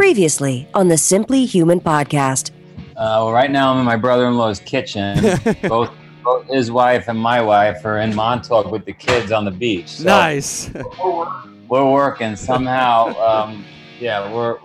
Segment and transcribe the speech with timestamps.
[0.00, 2.52] Previously on the Simply Human podcast.
[2.78, 5.20] Uh, well, right now I'm in my brother-in-law's kitchen.
[5.68, 5.90] both,
[6.24, 9.88] both his wife and my wife are in Montauk with the kids on the beach.
[9.88, 10.70] So nice.
[11.68, 13.14] We're working somehow.
[13.18, 13.62] Um,
[14.00, 14.56] yeah, we're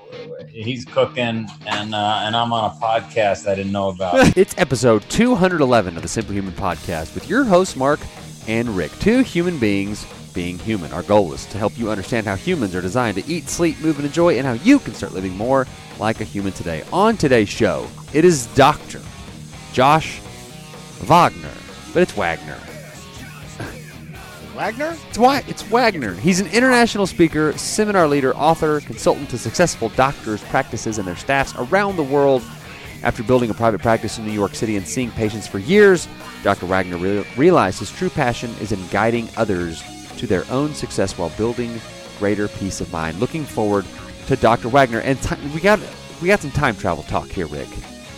[0.47, 4.37] he's cooking and uh, and I'm on a podcast I didn't know about.
[4.37, 7.99] It's episode 211 of the Simply Human podcast with your hosts, Mark
[8.47, 8.93] and Rick.
[8.99, 10.91] Two human beings being human.
[10.91, 13.97] Our goal is to help you understand how humans are designed to eat, sleep, move,
[13.97, 15.65] and enjoy, and how you can start living more
[15.97, 16.83] like a human today.
[16.93, 19.01] On today's show, it is Dr.
[19.73, 20.19] Josh
[20.99, 21.51] Wagner,
[21.93, 22.59] but it's Wagner.
[24.55, 24.95] Wagner?
[25.09, 26.13] It's, Wa- it's Wagner.
[26.13, 31.53] He's an international speaker, seminar leader, author, consultant to successful doctors' practices and their staffs
[31.57, 32.43] around the world.
[33.03, 36.07] After building a private practice in New York City and seeing patients for years,
[36.43, 36.65] Dr.
[36.65, 39.83] Wagner re- realized his true passion is in guiding others
[40.17, 41.79] to their own success while building
[42.19, 43.19] greater peace of mind.
[43.19, 43.85] Looking forward
[44.27, 44.69] to Dr.
[44.69, 45.79] Wagner, and ti- we got
[46.21, 47.67] we got some time travel talk here, Rick.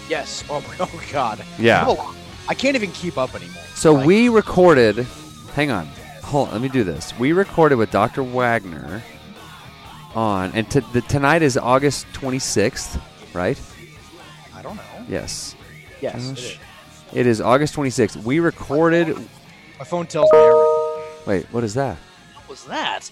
[0.10, 0.44] Yes.
[0.50, 1.44] Oh, oh God.
[1.60, 1.86] Yeah.
[1.88, 2.16] I
[2.50, 3.62] I can't even keep up anymore.
[3.76, 4.98] So Like, we recorded.
[5.54, 5.88] Hang on,
[6.24, 6.48] hold.
[6.50, 7.18] On, let me do this.
[7.20, 8.24] We recorded with Dr.
[8.24, 9.04] Wagner
[10.16, 13.00] on, and t- the, tonight is August 26th,
[13.34, 13.60] right?
[14.56, 14.84] I don't know.
[15.10, 15.56] Yes.
[16.02, 16.30] Yes.
[16.32, 16.58] it is.
[17.14, 18.24] It is August 26th.
[18.24, 19.16] We recorded.
[19.80, 20.77] My phone tells me everything.
[21.28, 21.98] Wait, what is that?
[22.36, 23.12] What was that?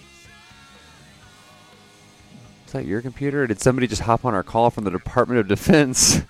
[2.65, 3.43] Is that your computer?
[3.43, 6.21] Or did somebody just hop on our call from the Department of Defense?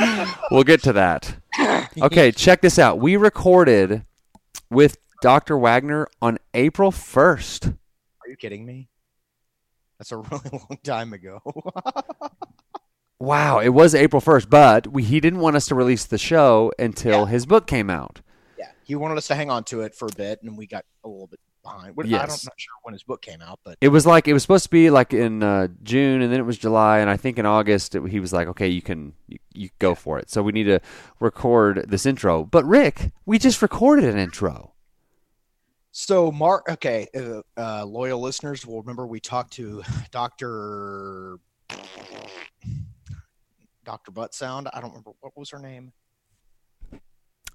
[0.50, 1.36] we'll get to that.
[2.02, 2.98] Okay, check this out.
[2.98, 4.04] We recorded
[4.68, 5.56] with Dr.
[5.56, 7.68] Wagner on April 1st.
[8.24, 8.88] Are you kidding me?
[9.98, 11.40] That's a really long time ago.
[13.20, 16.72] Wow, it was April 1st, but we, he didn't want us to release the show
[16.80, 18.22] until his book came out.
[18.90, 18.96] Yeah.
[18.96, 21.08] He wanted us to hang on to it for a bit, and we got a
[21.08, 21.96] little bit behind.
[21.96, 22.20] What- I Yes.
[22.28, 24.42] don't, I'm not sure when his book came out, but It was like it was
[24.42, 27.38] supposed to be like in uh, June, and then it was July, and I think
[27.38, 30.42] in August it, he was like, "Okay, you can you, you go for it." So
[30.42, 30.80] we need to
[31.20, 32.44] record this intro.
[32.44, 34.74] But Rick, we just recorded an intro.
[35.92, 41.38] So, Mark, okay, uh, uh, loyal listeners will remember we talked to Doctor
[43.84, 44.68] Doctor Butt Sound.
[44.72, 45.92] I don't remember what was her name.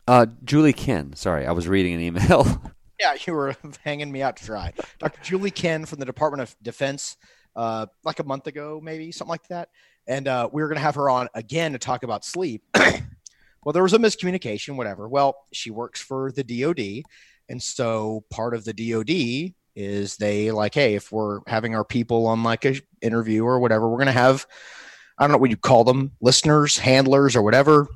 [0.07, 1.13] Uh, Julie Ken.
[1.15, 2.61] Sorry, I was reading an email.
[2.97, 4.71] Yeah, you were hanging me out to dry.
[4.99, 5.19] Dr.
[5.21, 7.17] Julie Ken from the Department of Defense,
[7.53, 9.67] uh, like a month ago, maybe something like that,
[10.07, 12.63] and uh, we were going to have her on again to talk about sleep.
[12.73, 15.09] well, there was a miscommunication, whatever.
[15.09, 17.03] Well, she works for the DoD,
[17.49, 22.27] and so part of the DoD is they like, hey, if we're having our people
[22.27, 24.47] on like a interview or whatever, we're going to have,
[25.17, 27.87] I don't know what you call them, listeners, handlers, or whatever.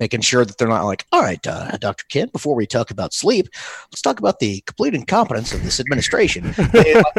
[0.00, 2.04] Making sure that they're not like, all right, uh, Dr.
[2.08, 3.48] Ken, before we talk about sleep,
[3.92, 6.54] let's talk about the complete incompetence of this administration.
[6.72, 7.16] They, like,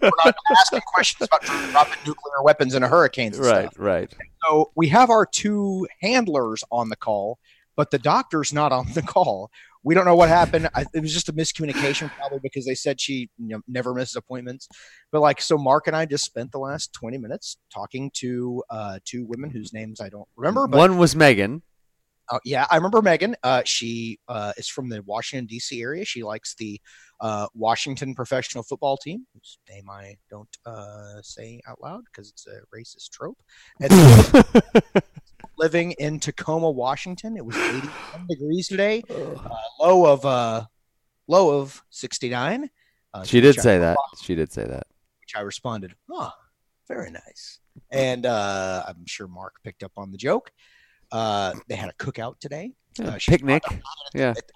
[0.00, 3.74] we're, not asking questions about dropping nuclear weapons into hurricanes and right, stuff.
[3.76, 4.14] right.
[4.46, 7.38] So we have our two handlers on the call,
[7.76, 9.50] but the doctor's not on the call.
[9.84, 10.68] We don't know what happened.
[10.74, 14.16] I, it was just a miscommunication, probably because they said she you know, never misses
[14.16, 14.66] appointments.
[15.12, 18.98] But like, so Mark and I just spent the last twenty minutes talking to uh,
[19.04, 20.66] two women whose names I don't remember.
[20.66, 21.62] But One was Megan.
[22.30, 23.36] uh, yeah, I remember Megan.
[23.42, 25.80] Uh, she uh, is from the Washington D.C.
[25.82, 26.04] area.
[26.04, 26.80] She likes the
[27.20, 32.46] uh, Washington professional football team, whose name I don't uh, say out loud because it's
[32.46, 33.38] a racist trope.
[33.80, 33.92] And
[35.64, 37.36] living in Tacoma, Washington.
[37.38, 37.90] It was 81
[38.28, 39.02] degrees today.
[39.08, 39.48] Uh,
[39.80, 40.64] low of uh,
[41.26, 42.68] low of 69.
[43.14, 43.96] Uh, She did which I- say that.
[44.22, 44.86] She did say that.
[45.20, 46.30] which I responded, "Oh,
[46.86, 50.52] very nice." And uh, I'm sure Mark picked up on the joke.
[51.10, 52.72] Uh, they had a cookout today.
[52.98, 53.62] Yeah, Uh, picnic.
[53.62, 53.82] brought up
[54.14, 54.30] Yeah.
[54.36, 54.52] At,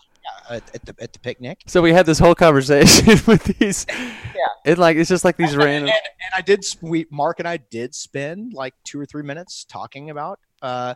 [0.50, 1.62] yeah, at, at the at the picnic.
[1.66, 3.86] So we had this whole conversation with these.
[3.88, 4.72] Yeah.
[4.72, 5.88] It like it's just like these And, random.
[5.90, 6.64] and I did.
[6.68, 10.94] sp- We Mark and I did spend like two or three minutes talking about uh,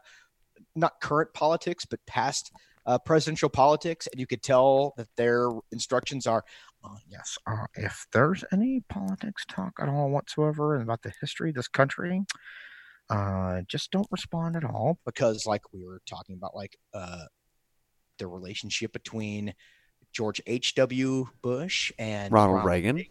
[0.74, 2.52] not current politics, but past
[2.86, 6.44] uh, presidential politics, and you could tell that their instructions are.
[6.84, 11.50] Uh, yes, uh, if there's any politics talk at all whatsoever and about the history
[11.50, 12.22] of this country,
[13.08, 17.24] uh, just don't respond at all because, like, we were talking about, like, uh,
[18.18, 19.54] the relationship between
[20.12, 21.26] George H.W.
[21.40, 23.04] Bush and Ronald Reagan.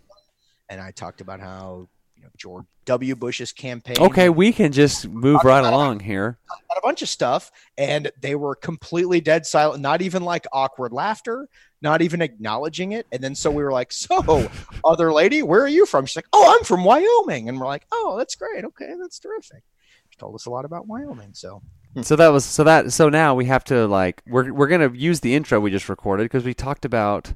[0.69, 1.87] and I talked about how
[2.21, 3.15] you know, George W.
[3.15, 3.95] Bush's campaign.
[3.99, 6.37] Okay, we can just move right along here.
[6.75, 9.81] a bunch of stuff, and they were completely dead silent.
[9.81, 11.49] Not even like awkward laughter,
[11.81, 13.07] not even acknowledging it.
[13.11, 14.49] And then so we were like, "So,
[14.85, 17.85] other lady, where are you from?" She's like, "Oh, I'm from Wyoming." And we're like,
[17.91, 18.65] "Oh, that's great.
[18.65, 19.63] Okay, that's terrific."
[20.09, 21.33] She told us a lot about Wyoming.
[21.33, 21.63] So
[21.95, 22.03] hmm.
[22.03, 25.21] So that was so that so now we have to like we're we're gonna use
[25.21, 27.33] the intro we just recorded because we talked about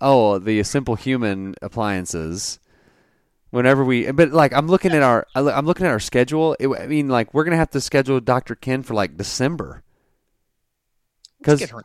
[0.00, 2.58] oh the simple human appliances.
[3.50, 6.54] Whenever we, but like I'm looking at our I'm looking at our schedule.
[6.60, 8.54] It, I mean, like we're gonna have to schedule Dr.
[8.54, 9.82] Ken for like December.
[9.82, 11.82] let's Because get her.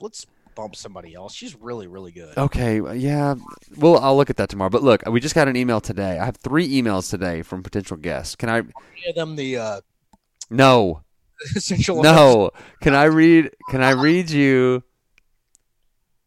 [0.00, 1.34] Let's bump somebody else.
[1.34, 2.36] She's really, really good.
[2.38, 3.34] okay, yeah,
[3.76, 4.70] well I'll look at that tomorrow.
[4.70, 6.18] But look, we just got an email today.
[6.18, 8.36] I have three emails today from potential guests.
[8.36, 8.60] Can I?
[9.04, 9.80] Give them the uh,
[10.50, 11.02] No,
[11.56, 12.00] essential.
[12.02, 12.50] No.
[12.80, 14.84] Can I read can I read you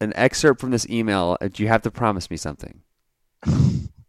[0.02, 1.38] an excerpt from this email?
[1.40, 2.82] Uh, You have to promise me something.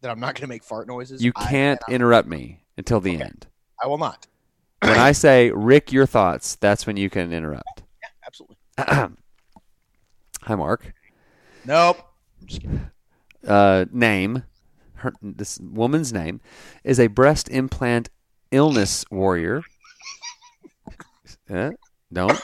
[0.08, 1.22] That I'm not going to make fart noises.
[1.22, 3.26] You can't interrupt me until the Okay.
[3.26, 3.48] end.
[3.84, 4.26] I will not.
[4.82, 7.84] When I say Rick your thoughts, that's when you can interrupt.
[8.02, 8.58] Yeah, Absolutely.
[10.44, 10.94] Hi Mark.
[11.66, 11.98] Nope.
[12.42, 12.90] I'm just kidding.
[13.46, 14.44] Uh, name
[14.96, 16.40] her this woman's name
[16.84, 18.10] is a breast implant
[18.52, 19.62] illness warrior.
[21.50, 21.72] Eh?
[22.12, 22.38] Don't.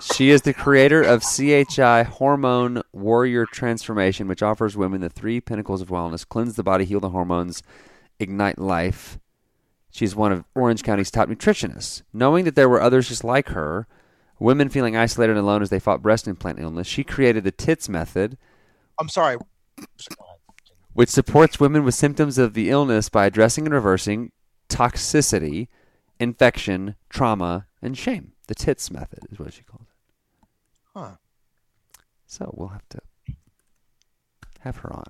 [0.00, 5.80] She is the creator of CHI Hormone Warrior Transformation, which offers women the three pinnacles
[5.80, 7.62] of wellness cleanse the body, heal the hormones,
[8.18, 9.18] ignite life.
[9.90, 12.02] She's one of Orange County's top nutritionists.
[12.12, 13.86] Knowing that there were others just like her,
[14.38, 17.88] women feeling isolated and alone as they fought breast implant illness, she created the TITS
[17.88, 18.36] method,
[19.00, 19.38] I'm sorry.
[20.92, 24.32] which supports women with symptoms of the illness by addressing and reversing
[24.68, 25.68] toxicity,
[26.20, 28.32] infection, trauma, and shame.
[28.46, 30.48] The TITS method is what she called it.
[30.94, 31.16] Huh.
[32.26, 33.00] So we'll have to
[34.60, 35.04] have her on.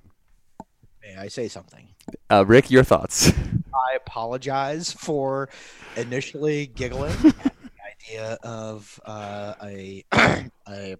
[1.01, 1.89] May I say something?
[2.29, 3.31] Uh, Rick, your thoughts?
[3.91, 5.49] I apologize for
[5.95, 10.03] initially giggling at the idea of uh, a
[10.67, 10.95] a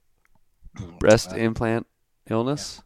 [1.00, 1.88] Breast uh, implant
[2.30, 2.82] illness?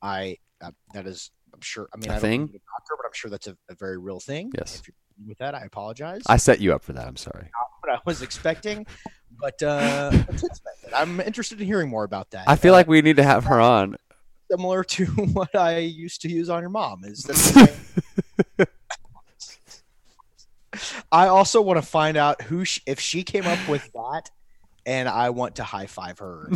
[0.00, 1.88] I uh, that is I'm sure.
[1.92, 2.46] I mean, A I don't thing?
[2.46, 4.50] doctor, but I'm sure that's a, a very real thing.
[4.56, 4.80] Yes.
[4.80, 4.94] If you're
[5.26, 6.22] with that, I apologize.
[6.26, 7.06] I set you up for that.
[7.06, 7.44] I'm sorry.
[7.44, 8.86] Not what I was expecting,
[9.40, 10.92] but uh, expected.
[10.94, 12.44] I'm interested in hearing more about that.
[12.48, 13.96] I feel Uh, like we need to have her on.
[14.50, 17.02] similar to what I used to use on your mom.
[17.04, 18.68] Is that
[21.12, 24.30] I also want to find out who sh- if she came up with that,
[24.86, 26.50] and I want to high five her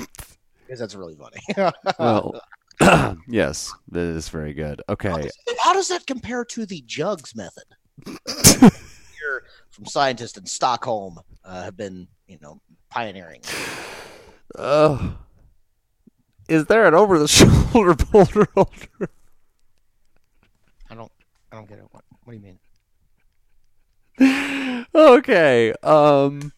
[0.67, 1.73] because that's really funny.
[1.99, 2.41] Well,
[3.29, 4.83] yes, that is very good.
[4.87, 5.23] how, Okay.
[5.23, 7.65] does, how does that compare to the jugs method?
[8.07, 12.61] Here from scientists in Stockholm uh, have been, you know,
[12.91, 13.43] pioneering.
[14.55, 15.13] Uh,
[16.49, 17.29] is there an over the
[17.73, 19.11] shoulder boulder holder?
[20.91, 21.13] I don't,
[21.51, 21.85] I don't get it.
[21.91, 22.43] What, what do you
[24.21, 24.87] mean?
[24.95, 25.73] okay.
[25.83, 26.53] Um.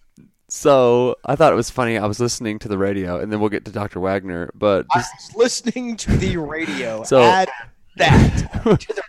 [0.49, 1.99] So I thought it was funny.
[1.99, 3.99] I was listening to the radio, and then we'll get to Dr.
[3.99, 4.51] Wagner.
[4.55, 7.03] But I just, was listening to the radio.
[7.05, 7.49] So- add
[7.97, 8.51] that
[8.81, 9.03] to the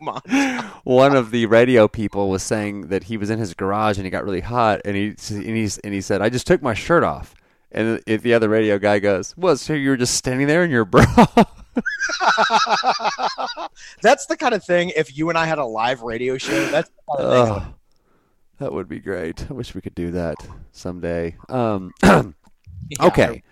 [0.00, 0.64] montage.
[0.84, 4.10] one of the radio people was saying that he was in his garage and he
[4.10, 7.02] got really hot, and he and he's and he said, "I just took my shirt
[7.04, 7.34] off."
[7.72, 10.70] And if the other radio guy goes, "Well, so you were just standing there in
[10.70, 11.04] your bra?"
[14.02, 14.90] that's the kind of thing.
[14.90, 17.66] If you and I had a live radio show, that's the kind of thing.
[17.68, 17.74] oh,
[18.58, 19.50] that would be great.
[19.50, 20.36] I wish we could do that
[20.72, 21.36] someday.
[21.48, 21.92] Um.
[22.90, 23.42] Yeah, Okay.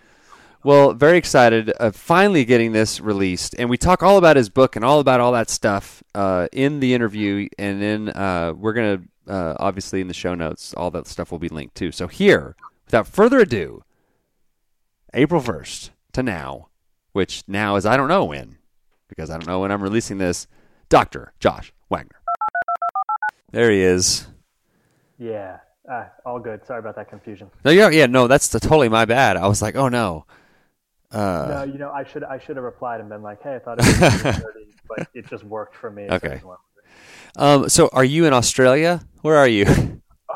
[0.64, 4.76] Well, very excited of finally getting this released, and we talk all about his book
[4.76, 9.02] and all about all that stuff uh, in the interview, and then uh, we're gonna
[9.26, 11.90] uh, obviously in the show notes, all that stuff will be linked too.
[11.90, 12.54] So here,
[12.86, 13.82] without further ado,
[15.14, 16.68] April first to now,
[17.12, 18.58] which now is I don't know when,
[19.08, 20.46] because I don't know when I'm releasing this.
[20.88, 22.20] Doctor Josh Wagner.
[23.50, 24.26] There he is.
[25.18, 25.58] Yeah,
[25.90, 26.64] uh, all good.
[26.66, 27.50] Sorry about that confusion.
[27.64, 29.36] No, yeah, yeah, no, that's the, totally my bad.
[29.36, 30.24] I was like, oh no.
[31.12, 33.58] Uh, no, you know, I should I should have replied and been like, "Hey, I
[33.58, 34.42] thought it was 30,
[34.88, 36.34] but it just worked for me." Okay.
[36.34, 37.40] just went with it.
[37.40, 39.00] Um, so are you in Australia?
[39.22, 39.66] Where are you?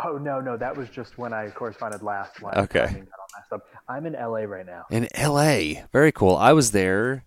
[0.04, 2.42] Oh no, no, that was just when I corresponded last.
[2.42, 2.84] When Okay.
[2.84, 3.62] all up.
[3.88, 4.84] I'm in LA right now.
[4.90, 5.84] in LA.
[5.92, 6.36] Very cool.
[6.36, 7.24] I was there.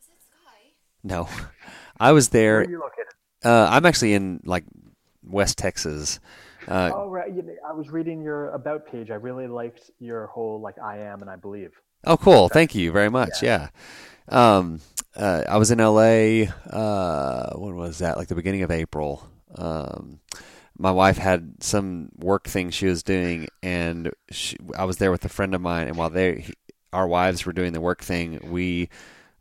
[1.03, 1.27] No,
[1.99, 2.59] I was Where there.
[2.59, 3.07] are you located?
[3.43, 4.65] Uh, I'm actually in like
[5.23, 6.19] West Texas.
[6.67, 7.31] Uh, Oh right,
[7.67, 9.09] I was reading your about page.
[9.09, 11.71] I really liked your whole like I am and I believe.
[12.05, 12.49] Oh, cool.
[12.49, 13.41] Thank you very much.
[13.41, 13.69] Yeah.
[14.27, 14.81] Um,
[15.15, 16.51] uh, I was in LA.
[16.69, 18.17] Uh, when was that?
[18.17, 19.27] Like the beginning of April.
[19.55, 20.19] Um,
[20.77, 25.25] my wife had some work thing she was doing, and she, I was there with
[25.25, 25.87] a friend of mine.
[25.87, 26.53] And while they, he,
[26.93, 28.89] our wives were doing the work thing, we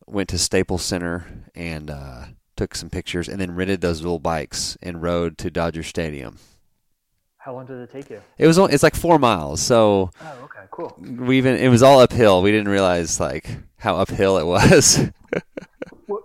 [0.07, 2.25] went to Staples Center and uh,
[2.57, 6.39] took some pictures, and then rented those little bikes and rode to Dodger Stadium.
[7.49, 8.21] How long did it take you?
[8.37, 10.95] It was only, it's like four miles, so Oh, okay, cool.
[11.01, 12.43] we even it was all uphill.
[12.43, 15.01] We didn't realize like how uphill it was.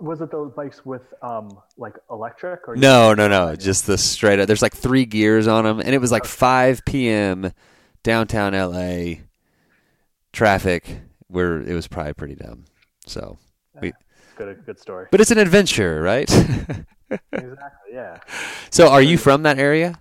[0.02, 4.40] Was it those bikes with um like electric or no, no, no, just the straight
[4.40, 4.48] up.
[4.48, 7.54] There's like three gears on them, and it was like 5 p.m.
[8.04, 9.22] downtown LA
[10.34, 12.66] traffic, where it was probably pretty dumb.
[13.06, 13.38] So,
[13.82, 13.94] we,
[14.36, 15.08] good good story.
[15.10, 16.30] but it's an adventure, right?
[17.10, 18.20] exactly, yeah.
[18.72, 20.00] so, are you from that area?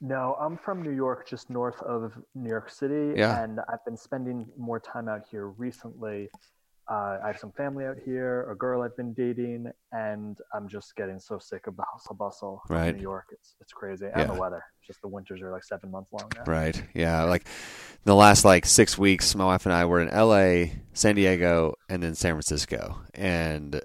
[0.00, 3.42] No, I'm from New York, just north of New York City, Yeah.
[3.42, 6.30] and I've been spending more time out here recently.
[6.90, 10.96] Uh, I have some family out here, a girl I've been dating, and I'm just
[10.96, 12.88] getting so sick of the hustle bustle Right.
[12.88, 13.26] of New York.
[13.30, 14.24] It's it's crazy, and Yeah.
[14.24, 14.64] the weather.
[14.84, 16.44] Just the winters are like seven months long now.
[16.50, 16.82] Right.
[16.94, 17.22] Yeah.
[17.24, 17.46] Like
[18.04, 22.02] the last like six weeks, my wife and I were in L.A., San Diego, and
[22.02, 23.80] then San Francisco, and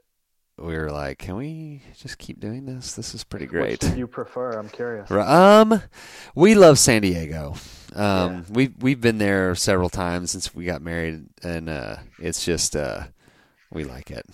[0.58, 2.94] we were like, "Can we just keep doing this?
[2.94, 4.52] This is pretty great." Which do you prefer?
[4.52, 5.10] I'm curious.
[5.12, 5.82] Um,
[6.34, 7.56] we love San Diego.
[7.94, 12.76] Um, we we've been there several times since we got married, and uh, it's just
[12.76, 13.04] uh,
[13.72, 14.26] we like it.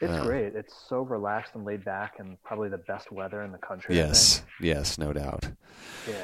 [0.00, 0.54] It's Uh, great.
[0.56, 3.96] It's so relaxed and laid back, and probably the best weather in the country.
[3.96, 5.44] Yes, yes, no doubt.
[6.08, 6.14] Yeah.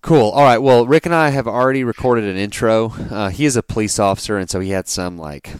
[0.00, 0.30] Cool.
[0.30, 0.58] All right.
[0.58, 2.92] Well, Rick and I have already recorded an intro.
[3.10, 5.50] Uh, he is a police officer, and so he had some like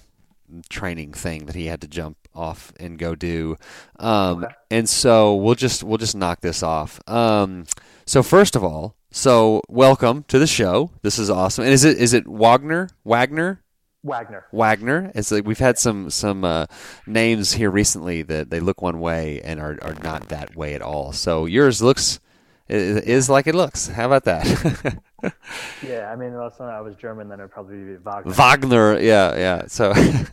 [0.68, 3.56] training thing that he had to jump off and go do.
[3.98, 4.54] Um, Okay.
[4.70, 7.00] And so we'll just we'll just knock this off.
[7.08, 7.66] Um,
[8.06, 10.90] so first of all, so welcome to the show.
[11.02, 11.64] This is awesome.
[11.64, 13.60] And is it is it Wagner Wagner?
[14.04, 14.46] Wagner.
[14.50, 15.12] Wagner.
[15.14, 16.66] It's like we've had some some uh,
[17.06, 20.82] names here recently that they look one way and are, are not that way at
[20.82, 21.12] all.
[21.12, 22.18] So yours looks
[22.72, 23.88] i- is like it looks.
[23.88, 24.98] How about that?
[25.86, 28.32] Yeah, I mean, last time I was German, then it'd probably be Wagner.
[28.32, 28.98] Wagner.
[29.00, 29.62] Yeah, yeah.
[29.68, 30.26] So Good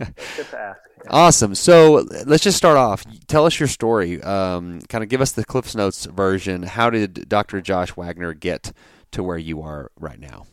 [0.50, 0.79] to ask.
[0.98, 1.03] Yeah.
[1.12, 1.53] awesome.
[1.53, 3.05] So let's just start off.
[3.27, 4.19] Tell us your story.
[4.24, 6.63] Um, kind of give us the Cliff's Notes version.
[6.63, 7.62] How did Dr.
[7.62, 8.72] Josh Wagner get
[9.12, 10.48] to where you are right now?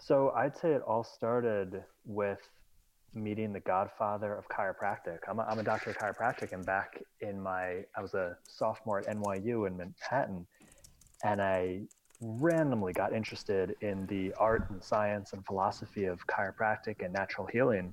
[0.00, 2.40] So I'd say it all started with
[3.14, 5.18] meeting the godfather of chiropractic.
[5.28, 9.00] I'm a, I'm a doctor of chiropractic, and back in my, I was a sophomore
[9.00, 10.46] at NYU in Manhattan,
[11.22, 11.82] and I
[12.20, 17.92] randomly got interested in the art and science and philosophy of chiropractic and natural healing.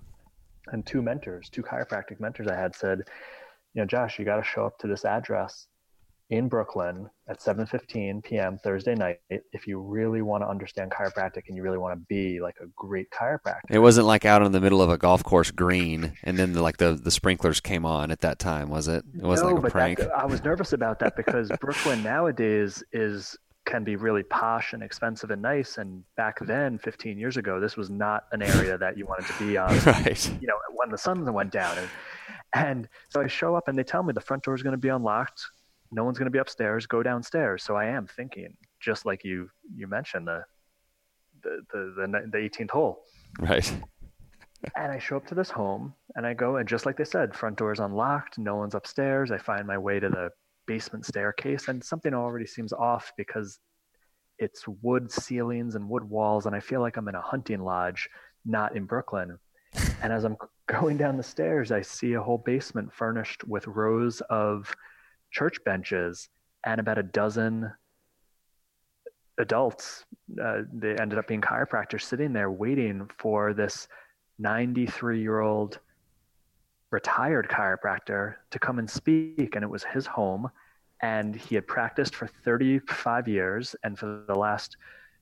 [0.71, 3.03] And two mentors, two chiropractic mentors I had said,
[3.73, 5.67] you know, Josh, you got to show up to this address
[6.29, 8.57] in Brooklyn at 7:15 p.m.
[8.57, 12.39] Thursday night if you really want to understand chiropractic and you really want to be
[12.39, 13.69] like a great chiropractor.
[13.69, 16.61] It wasn't like out in the middle of a golf course green, and then the,
[16.61, 19.03] like the the sprinklers came on at that time, was it?
[19.15, 19.99] It wasn't no, like a prank.
[19.99, 24.81] That, I was nervous about that because Brooklyn nowadays is can be really posh and
[24.81, 28.97] expensive and nice, and back then, 15 years ago, this was not an area that
[28.97, 29.77] you wanted to be on.
[29.85, 30.41] right.
[30.41, 31.77] you know, when the sun went down.
[31.77, 31.89] And,
[32.53, 34.77] and so I show up and they tell me the front door is going to
[34.77, 35.43] be unlocked.
[35.91, 36.85] No one's going to be upstairs.
[36.85, 37.63] Go downstairs.
[37.63, 40.43] So I am thinking, just like you you mentioned, the
[41.43, 43.03] the the the, the 18th hole.
[43.39, 43.71] Right.
[44.75, 47.35] And I show up to this home and I go and just like they said,
[47.35, 48.37] front door is unlocked.
[48.37, 49.31] No one's upstairs.
[49.31, 50.31] I find my way to the
[50.67, 53.59] basement staircase and something already seems off because
[54.37, 58.09] it's wood ceilings and wood walls and I feel like I'm in a hunting lodge,
[58.45, 59.37] not in Brooklyn.
[60.01, 60.35] And as I'm
[60.67, 64.73] going down the stairs, I see a whole basement furnished with rows of
[65.31, 66.29] church benches
[66.65, 67.71] and about a dozen
[69.39, 70.05] adults.
[70.41, 73.87] Uh, they ended up being chiropractors sitting there waiting for this
[74.39, 75.79] 93 year old
[76.91, 79.55] retired chiropractor to come and speak.
[79.55, 80.49] And it was his home.
[81.01, 83.75] And he had practiced for 35 years.
[83.83, 84.75] And for the last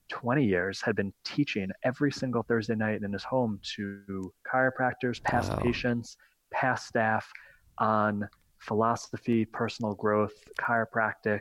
[0.09, 5.51] 20 years had been teaching every single Thursday night in his home to chiropractors, past
[5.51, 5.59] Wow.
[5.61, 6.17] patients,
[6.51, 7.29] past staff
[7.79, 8.27] on
[8.67, 11.39] philosophy, personal growth, chiropractic,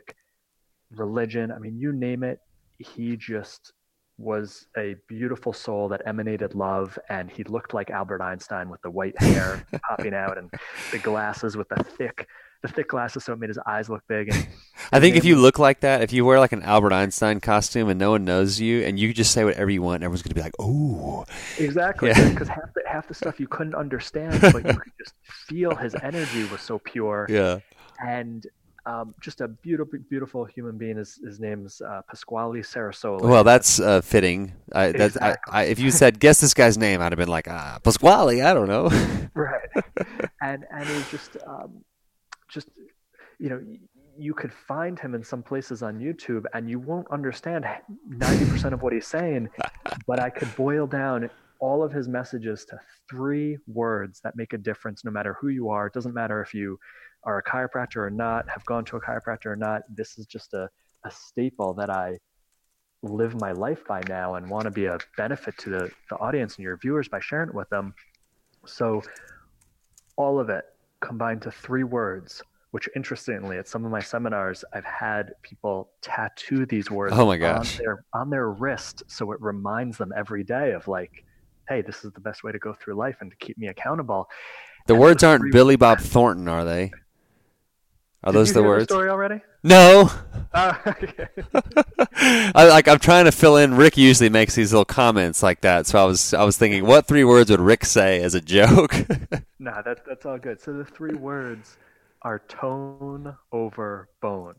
[0.91, 1.51] religion.
[1.51, 2.39] I mean, you name it.
[2.79, 3.73] He just
[4.17, 8.89] was a beautiful soul that emanated love, and he looked like Albert Einstein with the
[8.89, 10.49] white hair popping out and
[10.91, 12.27] the glasses with the thick,
[12.61, 14.33] the thick glasses, so it made his eyes look big.
[14.33, 14.47] And
[14.91, 17.89] I think if you look like that, if you wear like an Albert Einstein costume
[17.89, 20.35] and no one knows you, and you just say whatever you want, everyone's going to
[20.35, 21.23] be like, "Ooh,
[21.57, 22.29] Exactly, Yeah.
[22.33, 25.95] because half the half the stuff you couldn't understand, but you could just feel his
[26.01, 27.59] energy was so pure, yeah,
[28.05, 28.47] and
[28.87, 30.97] um, just a beautiful, beautiful human being.
[30.97, 33.21] His his name's uh, Pasquale Sarasola.
[33.21, 34.53] Well, that's uh, fitting.
[34.73, 37.49] I, that's, I, I, if you said guess this guy's name, I'd have been like,
[37.49, 38.41] ah, Pasquale.
[38.41, 38.87] I don't know.
[39.33, 39.69] right,
[40.41, 41.83] and and he's just um,
[42.49, 42.69] just
[43.39, 43.61] you know.
[44.19, 47.65] You could find him in some places on YouTube, and you won't understand
[48.07, 49.49] ninety percent of what he's saying.
[50.05, 54.57] But I could boil down all of his messages to three words that make a
[54.57, 55.87] difference no matter who you are.
[55.87, 56.79] It doesn't matter if you
[57.23, 59.83] are a chiropractor or not, have gone to a chiropractor or not.
[59.89, 60.69] This is just a,
[61.03, 62.19] a staple that I
[63.03, 66.55] live my life by now and want to be a benefit to the, the audience
[66.55, 67.93] and your viewers by sharing it with them.
[68.65, 69.01] So,
[70.15, 70.65] all of it
[71.01, 76.65] combined to three words, which interestingly, at some of my seminars, I've had people tattoo
[76.65, 77.77] these words Oh my gosh.
[77.77, 81.23] on their on their wrist so it reminds them every day of like,
[81.69, 84.27] hey, this is the best way to go through life and to keep me accountable.
[84.87, 86.91] The And words aren't Billy Bob Thornton, are they?
[88.23, 88.85] Are Did those the words?
[88.85, 89.41] story already?
[89.63, 90.09] No.
[90.53, 91.27] Oh, okay.
[92.15, 93.75] I like I'm trying to fill in.
[93.75, 97.05] Rick usually makes these little comments like that, so I was I was thinking, what
[97.05, 98.95] three words would Rick say as a joke?
[99.59, 100.59] nah, that, that's all good.
[100.61, 101.77] So the three words
[102.23, 104.55] are tone over bone.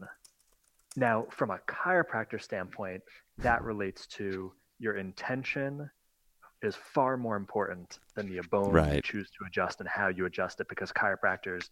[0.94, 3.02] Now, from a chiropractor standpoint,
[3.38, 5.90] that relates to your intention
[6.62, 8.96] is far more important than the bone right.
[8.96, 11.70] you choose to adjust and how you adjust it because chiropractors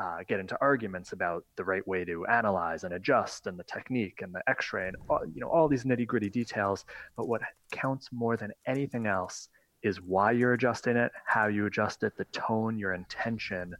[0.00, 4.22] uh, get into arguments about the right way to analyze and adjust and the technique
[4.22, 6.86] and the x-ray and all, you know all these nitty-gritty details.
[7.16, 9.48] But what counts more than anything else
[9.82, 13.74] is why you're adjusting it how you adjust it the tone your intention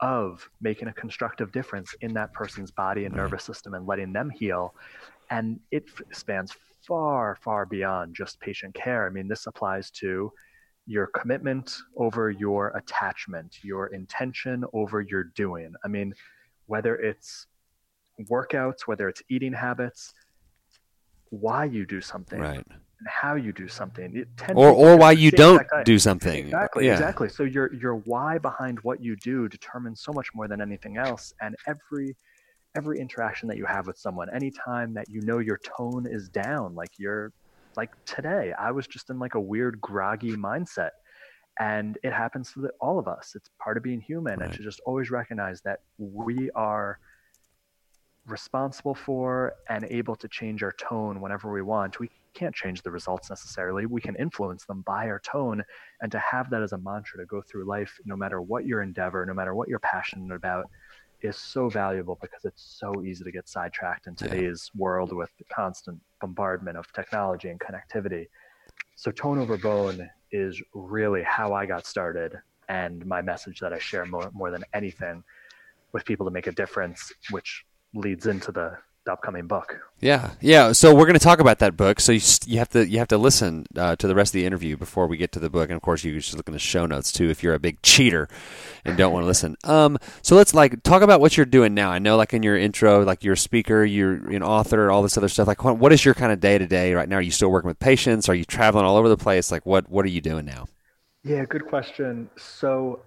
[0.00, 4.30] of making a constructive difference in that person's body and nervous system and letting them
[4.30, 4.74] heal.
[5.30, 6.52] And it spans
[6.86, 9.06] far far beyond just patient care.
[9.06, 10.32] I mean this applies to
[10.86, 15.72] your commitment over your attachment, your intention over your doing.
[15.84, 16.14] I mean,
[16.66, 17.46] whether it's
[18.30, 20.12] workouts, whether it's eating habits,
[21.30, 22.64] why you do something right.
[22.66, 24.16] and how you do something.
[24.16, 26.46] It Or or why you don't do something.
[26.46, 26.92] Exactly, Yeah.
[26.92, 27.28] exactly.
[27.28, 31.32] So your your why behind what you do determines so much more than anything else.
[31.40, 32.16] And every
[32.76, 36.74] every interaction that you have with someone, anytime that you know your tone is down,
[36.74, 37.32] like you're
[37.76, 40.90] like today, I was just in like a weird groggy mindset.
[41.60, 43.32] And it happens to the, all of us.
[43.36, 44.34] It's part of being human.
[44.34, 44.52] And Right.
[44.52, 46.98] to just always recognize that we are
[48.26, 52.00] responsible for and able to change our tone whenever we want.
[52.00, 53.86] We can't change the results necessarily.
[53.86, 55.62] We can influence them by our tone.
[56.00, 58.82] And to have that as a mantra to go through life, no matter what your
[58.82, 60.68] endeavor, no matter what you're passionate about,
[61.24, 64.28] is so valuable because it's so easy to get sidetracked in Yeah.
[64.28, 68.28] today's world with the constant bombardment of technology and connectivity.
[68.94, 73.78] So, tone over bone is really how I got started and my message that I
[73.78, 75.24] share more, more than anything
[75.92, 78.76] with people to make a difference, which leads into the
[79.08, 79.76] upcoming book.
[80.00, 80.72] Yeah, yeah.
[80.72, 82.00] So we're going to talk about that book.
[82.00, 84.46] So you, you have to you have to listen uh, to the rest of the
[84.46, 86.58] interview before we get to the book, and of course you should look in the
[86.58, 88.28] show notes too if you're a big cheater
[88.84, 89.56] and don't want to listen.
[89.64, 91.90] Um, so let's like talk about what you're doing now.
[91.90, 95.16] I know, like in your intro, like you're a speaker, you're an author, all this
[95.16, 95.48] other stuff.
[95.48, 97.16] Like, what, what is your kind of day to day right now?
[97.16, 98.28] Are you still working with patients?
[98.28, 99.50] Are you traveling all over the place?
[99.50, 100.66] Like, what what are you doing now?
[101.22, 102.28] Yeah, good question.
[102.36, 103.00] So,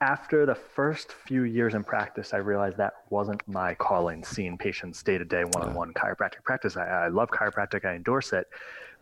[0.00, 5.02] after the first few years in practice, I realized that wasn't my calling, seeing patients
[5.02, 6.76] day to day, one on one chiropractic practice.
[6.76, 8.46] I, I love chiropractic, I endorse it,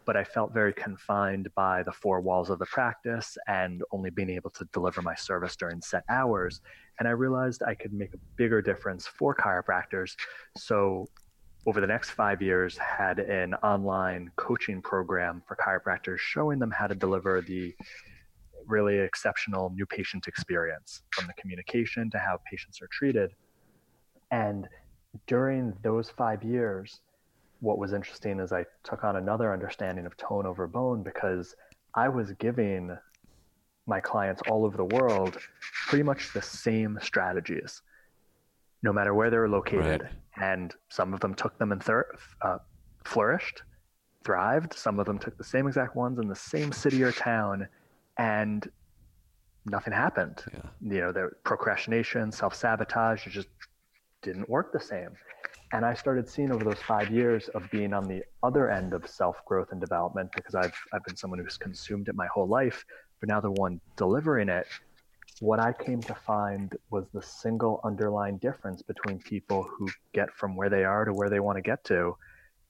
[0.05, 4.31] but I felt very confined by the four walls of the practice and only being
[4.31, 6.61] able to deliver my service during set hours.
[6.99, 10.17] And I realized I could make a bigger difference for chiropractors.
[10.57, 11.07] So,
[11.67, 16.87] over the next five years, had an online coaching program for chiropractors showing them how
[16.87, 17.75] to deliver the
[18.69, 23.33] really exceptional new patient experience from the communication to how patients are treated.
[24.31, 24.69] And
[25.27, 27.01] during those five years,
[27.61, 31.55] what was interesting is I took on another understanding of tone over bone because
[31.95, 32.97] I was giving
[33.87, 35.39] my clients all over the world
[35.89, 37.83] pretty much the same strategies,
[38.83, 40.03] no matter where they were located.
[40.03, 40.53] Right.
[40.53, 42.59] And some of them took them and thir- uh,
[43.05, 43.63] flourished,
[44.25, 44.75] thrived.
[44.75, 47.67] Some of them took the same exact ones in the same city or town,
[48.19, 48.69] and
[49.67, 50.43] nothing happened.
[50.53, 50.95] Yeah.
[50.95, 53.49] You know, the procrastination, self sabotage, it just
[54.23, 55.11] didn't work the same.
[55.73, 59.07] And I started seeing over those five years of being on the other end of
[59.07, 62.85] self growth and development because I've I've been someone who's consumed it my whole life,
[63.21, 64.67] but now the one delivering it,
[65.41, 70.57] what I came to find was the single underlying difference between people who get from
[70.57, 72.17] where they are to where they want to get to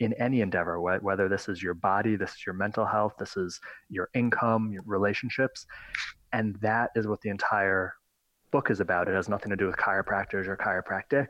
[0.01, 3.37] in any endeavor, wh- whether this is your body, this is your mental health, this
[3.37, 5.67] is your income, your relationships.
[6.33, 7.95] And that is what the entire
[8.51, 9.09] book is about.
[9.09, 11.27] It has nothing to do with chiropractors or chiropractic.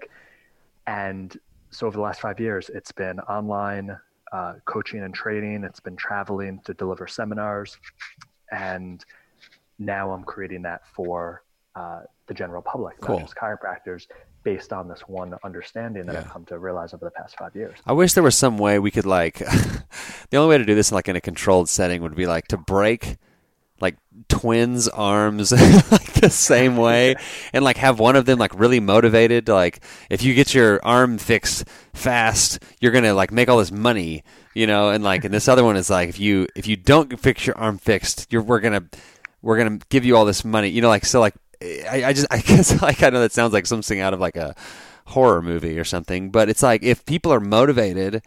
[0.87, 1.37] And
[1.70, 3.96] so over the last five years, it's been online
[4.33, 5.64] uh, coaching and training.
[5.64, 7.76] It's been traveling to deliver seminars,
[8.52, 9.04] and
[9.78, 11.42] now I'm creating that for
[11.74, 13.18] uh, the general public, Cool.
[13.18, 14.07] not just chiropractors,
[14.42, 17.79] based on this one understanding that I've come to realize over the past five years.
[17.87, 19.38] I wish there was some way we could like
[20.31, 22.57] the only way to do this like in a controlled setting would be like to
[22.57, 23.18] break
[23.81, 23.96] like
[24.29, 25.53] twins arms
[25.92, 27.14] like the same way
[27.53, 30.85] and like have one of them like really motivated to like if you get your
[30.85, 34.24] arm fixed fast you're gonna like make all this money
[34.55, 37.20] you know and like and this other one is like if you if you don't
[37.20, 38.85] fix your arm fixed you're we're gonna
[39.42, 42.27] we're gonna give you all this money you know like so like i, I just
[42.31, 44.55] i guess like i know that sounds like something out of like a
[45.07, 48.23] horror movie or something but it's like if people are motivated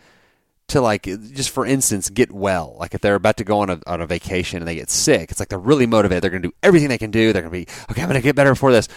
[0.68, 3.80] to like just for instance get well like if they're about to go on a,
[3.86, 6.24] on a vacation and they get sick it's like they're really motivated.
[6.24, 7.34] They're going to do everything they can do.
[7.34, 8.88] They're going to be okay i'm going to get better before this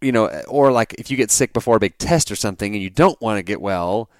[0.00, 2.82] you know or like if you get sick before a big test or something and
[2.82, 4.10] you don't want to get well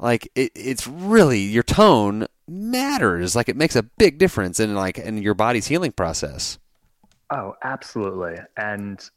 [0.00, 3.36] like it, it's really your tone matters.
[3.36, 6.58] Like it makes a big difference in like in your body's healing process
[7.30, 8.36] Oh, absolutely.
[8.56, 9.08] And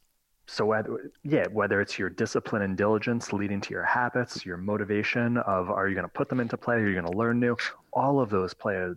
[0.46, 5.38] so whether yeah, whether it's your discipline and diligence leading to your habits, your motivation
[5.38, 7.56] of are you going to put them into play, are you going to learn new,
[7.92, 8.96] all of those play a, of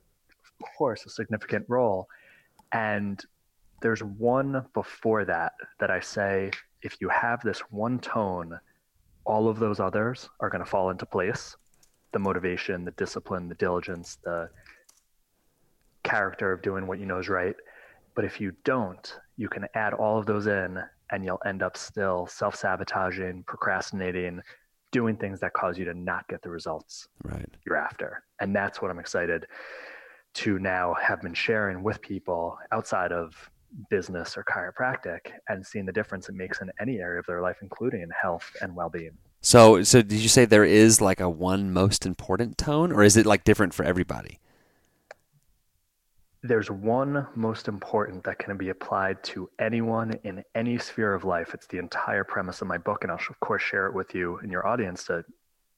[0.78, 2.08] course a significant role.
[2.74, 3.24] And
[3.82, 6.52] there's one before that that I say
[6.82, 8.60] if you have this one tone,
[9.26, 11.56] all of those others are going to fall into place.
[12.12, 14.50] The motivation, the discipline, the diligence, the
[16.04, 17.56] character of doing what you know is right.
[18.18, 20.80] But if you don't, you can add all of those in
[21.12, 24.42] and you'll end up still self sabotaging, procrastinating,
[24.92, 28.24] doing things that cause you to not get the results right you're after.
[28.42, 29.46] And that's what I'm excited
[30.34, 33.36] to now have been sharing with people outside of
[33.92, 37.58] business or chiropractic and seeing the difference it makes in any area of their life,
[37.62, 39.16] including health and well being.
[39.42, 43.16] so so did you say there is like a one most important tone or is
[43.16, 44.40] it like different for everybody
[46.48, 51.54] There's one most important that can be applied to anyone in any sphere of life.
[51.54, 54.38] It's the entire premise of my book, and I'll of course share it with you
[54.38, 55.26] and your audience to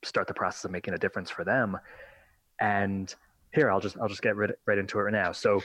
[0.04, 1.76] start the process of making a difference for them.
[2.62, 3.14] And
[3.52, 5.32] here, I'll just I'll just get right, right into it right now.
[5.32, 5.60] So,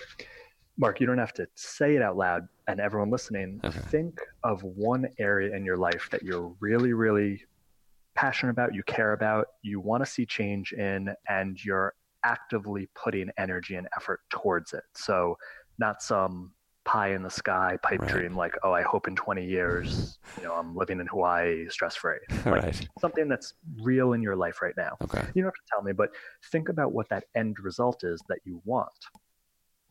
[0.78, 3.80] Mark, you don't have to say it out loud, and everyone listening, Okay.
[3.90, 7.42] think of one area in your life that you're really, really
[8.14, 11.92] passionate about, you care about, you want to see change in, and you're
[12.24, 14.84] actively putting energy and effort towards it.
[14.94, 15.36] So,
[15.78, 16.52] not some
[16.84, 18.10] pie in the sky pipe Right.
[18.10, 21.96] dream like, oh, I hope in 20 years, you know, I'm living in Hawaii stress
[21.96, 22.18] free.
[22.44, 24.96] Like right something that's real in your life right now.
[25.02, 26.10] okay You don't have to tell me, but
[26.52, 28.88] think about what that end result is that you want.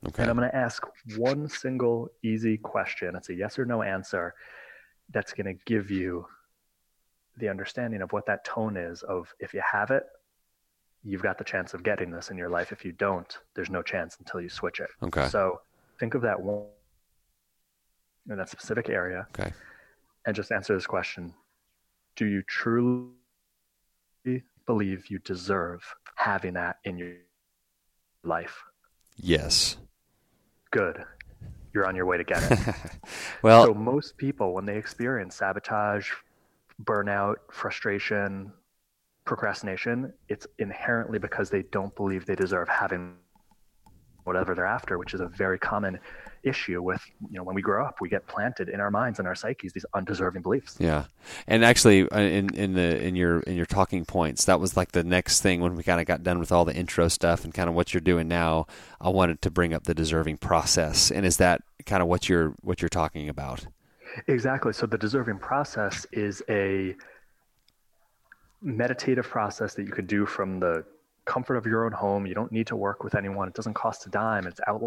[0.08, 0.84] okay And I'm going to ask
[1.18, 3.16] one single easy question.
[3.16, 4.34] It's a yes or no answer
[5.12, 6.26] that's going to give you
[7.38, 10.04] the understanding of what that tone is of if you have it,
[11.04, 12.72] you've got the chance of getting this in your life.
[12.72, 14.90] If you don't, there's no chance until you switch it.
[15.02, 15.62] okay So
[16.00, 16.66] think of that one
[18.30, 19.52] in that specific area okay
[20.26, 21.34] and just answer this question.
[22.16, 23.12] Do you truly
[24.66, 25.84] believe you deserve
[26.16, 27.16] having that in your
[28.24, 28.64] life?
[29.18, 29.78] yes
[30.72, 31.04] Good.
[31.72, 32.60] You're on your way to get it.
[33.44, 36.10] well so most people when they experience sabotage
[36.84, 38.52] burnout frustration
[39.26, 43.16] procrastination it's inherently because they don't believe they deserve having
[44.26, 46.00] whatever they're after which is a very common
[46.44, 49.28] issue with you know when we grow up we get planted in our minds and
[49.28, 51.06] our psyches these undeserving beliefs Yeah,
[51.48, 54.92] and actually, uh, in in the in your in your talking points, that was like
[54.92, 57.54] the next thing when we kind of got done with all the intro stuff and
[57.54, 58.68] kind of what you're doing now.
[59.00, 62.56] I wanted to bring up the deserving process, and is that kind of what you're
[62.62, 63.66] what you're talking about?
[64.28, 66.96] exactly so the deserving process is a
[68.64, 70.86] meditative process that you could do from the
[71.26, 72.26] comfort of your own home.
[72.26, 73.48] You don't need to work with anyone.
[73.48, 74.48] It doesn't cost a dime.
[74.48, 74.82] It's out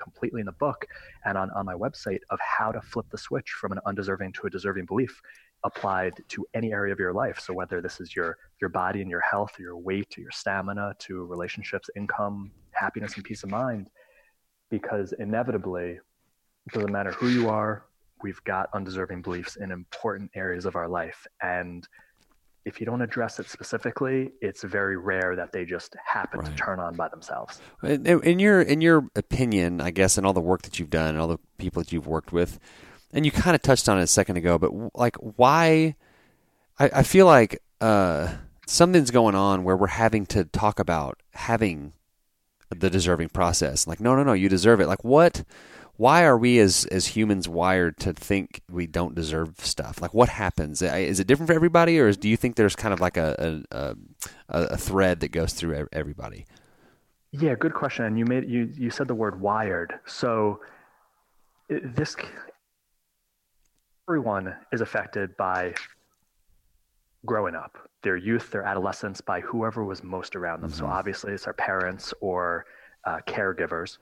[0.00, 0.84] completely in the book
[1.24, 4.46] and on, on my website of how to flip the switch from an undeserving to
[4.46, 5.20] a deserving belief
[5.64, 7.40] applied to any area of your life.
[7.40, 11.24] So whether this is your your body and your health your weight your stamina to
[11.24, 13.88] relationships income happiness and peace of mind
[14.70, 15.92] because inevitably
[16.66, 17.84] it doesn't matter who you are
[18.24, 21.26] we've got undeserving beliefs in important areas of our life.
[21.42, 21.86] And
[22.64, 26.50] if you don't address it specifically it's very rare that they just happen Right.
[26.50, 30.32] to turn on by themselves In, in your in your opinion, I guess, and all
[30.32, 32.58] the work that you've done and all the people that you've worked with,
[33.12, 35.94] and you kind of touched on it a second ago, but like, why?
[36.78, 38.34] I, I feel like uh,
[38.66, 41.92] something's going on where we're having to talk about having
[42.74, 43.86] the deserving process.
[43.86, 44.88] Like, no, no, no, you deserve it.
[44.88, 45.44] Like, what?
[45.96, 50.02] Why are we as as humans wired to think we don't deserve stuff?
[50.02, 50.82] Like, what happens?
[50.82, 53.62] Is it different for everybody, or is, do you think there's kind of like a
[53.70, 53.96] a,
[54.48, 56.46] a, thread that goes through everybody?
[57.30, 58.06] Yeah, good question.
[58.06, 59.94] And you made you you said the word wired.
[60.04, 60.60] So
[61.68, 62.16] this
[64.08, 65.74] everyone is affected by
[67.24, 70.70] growing up, their youth, their adolescence, by whoever was most around them.
[70.70, 72.66] So obviously, it's our parents or
[73.04, 73.98] uh, caregivers.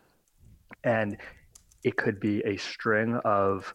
[0.84, 1.18] And
[1.84, 3.74] It could be a string of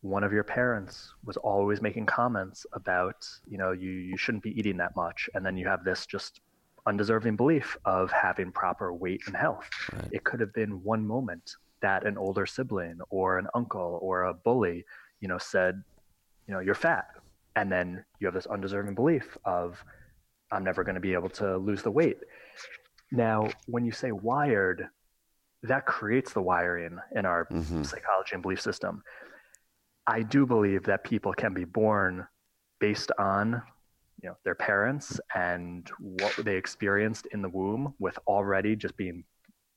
[0.00, 4.58] one of your parents was always making comments about, you know, you, you shouldn't be
[4.58, 5.28] eating that much.
[5.34, 6.40] And then you have this just
[6.86, 9.68] undeserving belief of having proper weight and health.
[9.92, 10.08] Right.
[10.12, 14.34] It could have been one moment that an older sibling or an uncle or a
[14.34, 14.84] bully,
[15.20, 15.82] you know, said,
[16.46, 17.08] you know, you're fat.
[17.56, 19.82] And then you have this undeserving belief of,
[20.52, 22.18] I'm never going to be able to lose the weight.
[23.10, 24.88] Now, when you say wired,
[25.62, 27.84] that creates the wiring in our Mhm.
[27.84, 29.02] psychology and belief system.
[30.06, 32.26] I do believe that people can be born
[32.80, 33.62] based on
[34.20, 39.24] you know their parents and what they experienced in the womb with already just being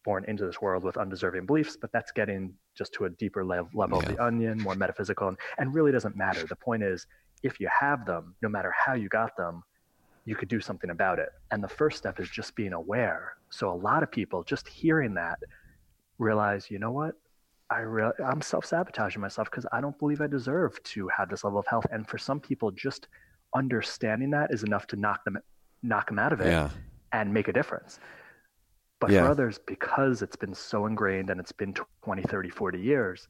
[0.04, 3.70] born into this world with undeserving beliefs but that's getting just to a deeper level,
[3.76, 4.15] level of Yeah.
[4.15, 7.06] the onion more metaphysical and, and really doesn't matter the point is
[7.44, 9.62] if you have them no matter how you got them
[10.26, 13.70] you could do something about it and the first step is just being aware so
[13.72, 15.38] a lot of people just hearing that
[16.25, 17.15] realize you know what
[17.69, 21.57] I re- I'm self-sabotaging myself because I don't believe I deserve to have this level
[21.60, 21.86] of health.
[21.89, 23.07] And for some people, just
[23.55, 25.38] understanding that is enough to knock them
[25.84, 26.69] knock them out of it Yeah.
[27.12, 27.99] and make a difference.
[28.99, 29.23] But Yeah.
[29.23, 33.27] for others, because it's been so ingrained and it's been 20, 30, 40 years,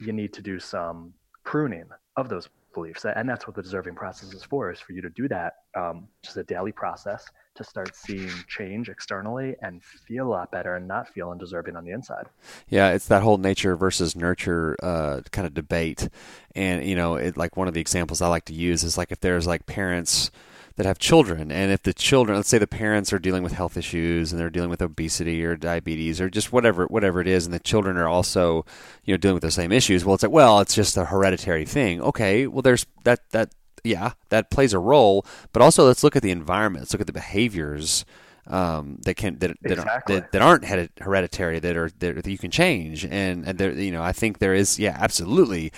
[0.00, 3.04] you need to do some pruning of those beliefs.
[3.04, 6.08] And that's what the deserving process is for, is for you to do that, um,
[6.22, 10.88] just a daily process to start seeing change externally and feel a lot better and
[10.88, 12.26] not feel undeserving on the inside.
[12.68, 16.08] Yeah, it's that whole nature versus nurture uh, kind of debate,
[16.54, 19.12] and you know, it, like one of the examples I like to use is like
[19.12, 20.30] if there's like parents
[20.76, 23.76] that have children, and if the children, let's say the parents are dealing with health
[23.76, 27.54] issues and they're dealing with obesity or diabetes or just whatever whatever it is, and
[27.54, 28.64] the children are also
[29.04, 30.04] you know dealing with the same issues.
[30.04, 32.00] Well, it's like well, it's just a hereditary thing.
[32.00, 33.54] Okay, well, there's that that
[33.84, 36.82] yeah that plays a role, but also let's look at the environment.
[36.82, 38.04] Let's look at the behaviors
[38.46, 40.16] um, that can that that, Exactly.
[40.16, 40.64] that, that aren't
[41.00, 44.38] hereditary that are that, that you can change and and there you know I think
[44.38, 45.72] there is yeah absolutely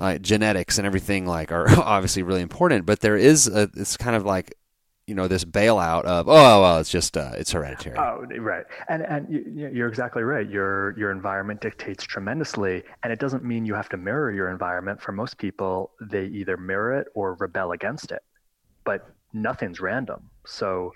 [0.00, 4.16] uh, genetics and everything like are obviously really important but there is a, it's kind
[4.16, 4.54] of like
[5.06, 8.64] you know this bailout of oh well it's just uh, it's hereditary Oh, right.
[8.88, 10.48] And and you- you- you're exactly right.
[10.48, 15.00] Your your environment dictates tremendously, and it doesn't mean you have to mirror your environment.
[15.02, 18.22] For most people, they either mirror it or rebel against it.
[18.84, 19.00] But
[19.32, 20.30] nothing's random.
[20.46, 20.92] So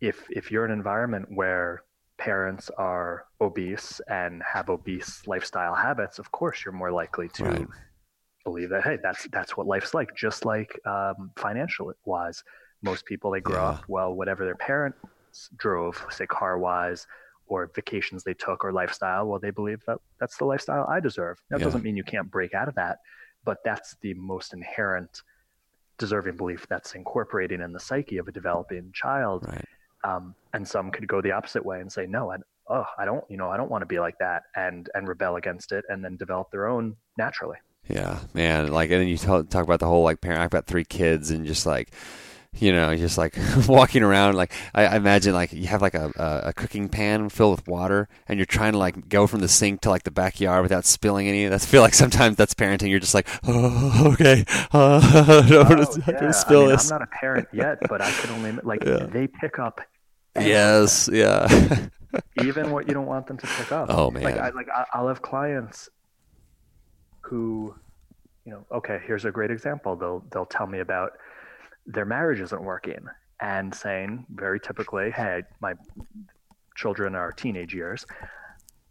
[0.00, 1.84] if if you're in an environment where
[2.18, 7.66] parents are obese and have obese lifestyle habits, of course you're more likely to Right.
[8.44, 10.14] Believe that hey, that's that's what life's like.
[10.14, 12.42] Just like um, financial wise,
[12.82, 13.70] most people they grow Yeah.
[13.70, 14.98] up well, whatever their parents
[15.56, 17.06] drove, say car wise,
[17.46, 19.26] or vacations they took, or lifestyle.
[19.26, 21.42] Well, they believe that that's the lifestyle I deserve.
[21.50, 21.64] That Yeah.
[21.64, 22.98] doesn't mean you can't break out of that,
[23.44, 25.22] but that's the most inherent
[25.98, 29.44] deserving belief that's incorporating in the psyche of a developing child.
[29.46, 29.64] right
[30.04, 32.36] Um, and some could go the opposite way and say, no, I,
[32.68, 35.36] oh, I don't, you know, I don't want to be like that, and and rebel
[35.36, 37.56] against it, and then develop their own naturally.
[37.88, 40.66] Yeah man like and then you talk, talk about the whole like parent I've got
[40.66, 41.90] three kids and just like
[42.56, 43.36] you know just like
[43.68, 47.28] walking around like I, I imagine like you have like a, a, a cooking pan
[47.28, 50.10] filled with water and you're trying to like go from the sink to like the
[50.12, 54.44] backyard without spilling any that's feel like sometimes that's parenting you're just like oh okay
[54.72, 55.00] uh,
[55.44, 56.30] I don't want to, don't Oh, yeah.
[56.30, 59.06] spill I mean, this I'm not a parent yet, but I can only like Yeah.
[59.06, 59.80] they pick up
[60.38, 61.48] yes yeah
[62.42, 63.88] even what you don't want them to pick up.
[63.90, 64.38] Oh, Like man.
[64.38, 65.88] I like I- I'll have clients
[67.24, 67.74] who,
[68.44, 69.96] you know, okay, here's a great example.
[69.96, 71.12] They'll they'll tell me about
[71.86, 73.06] their marriage isn't working
[73.40, 75.74] and saying very typically, hey, my
[76.76, 78.06] children are teenage years.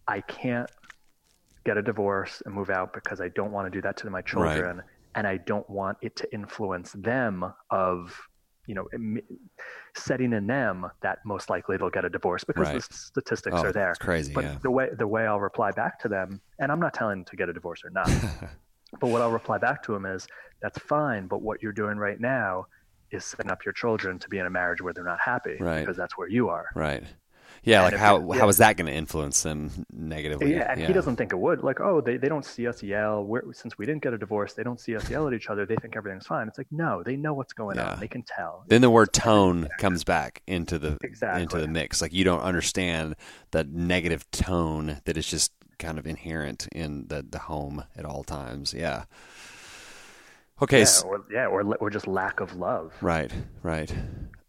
[0.07, 0.69] I can't
[1.65, 4.21] get a divorce and move out because I don't want to do that to my
[4.21, 4.81] children
[5.15, 8.19] and I don't want it to influence them of
[8.67, 8.85] you know
[9.95, 12.75] setting in them that most likely they'll get a divorce because Right.
[12.75, 15.71] the statistics oh, are there it's crazy but yeah the way the way I'll reply
[15.71, 18.09] back to them, and I'm not telling them to get a divorce or not,
[19.01, 20.27] but what I'll reply back to them is,
[20.61, 22.65] "That's fine, but what you're doing right now
[23.11, 25.81] is setting up your children to be in a marriage where they're not happy, Right.
[25.81, 27.03] because that's where you are." right
[27.63, 28.45] yeah And like how it- yeah.
[28.47, 31.63] is that going to influence them negatively Yeah, and he doesn't think it would.
[31.63, 33.23] Like, oh, they, they don't see us yell.
[33.23, 35.65] We're, since we didn't get a divorce, they don't see us yell at each other.
[35.65, 36.47] They think everything's fine.
[36.47, 37.91] It's like, no, they know what's going Yeah.
[37.93, 37.99] on.
[37.99, 38.63] They can tell.
[38.67, 40.97] then the word tone comes back into the
[41.35, 42.01] into the mix.
[42.01, 43.15] Like you don't understand
[43.51, 48.23] the negative tone that is just kind of inherent in the the home at all
[48.23, 48.73] times.
[48.73, 49.05] Yeah.
[50.61, 50.81] Okay.
[50.81, 52.93] yeah, or, yeah, or or just lack of love.
[53.01, 53.31] Right.
[53.63, 53.93] Right.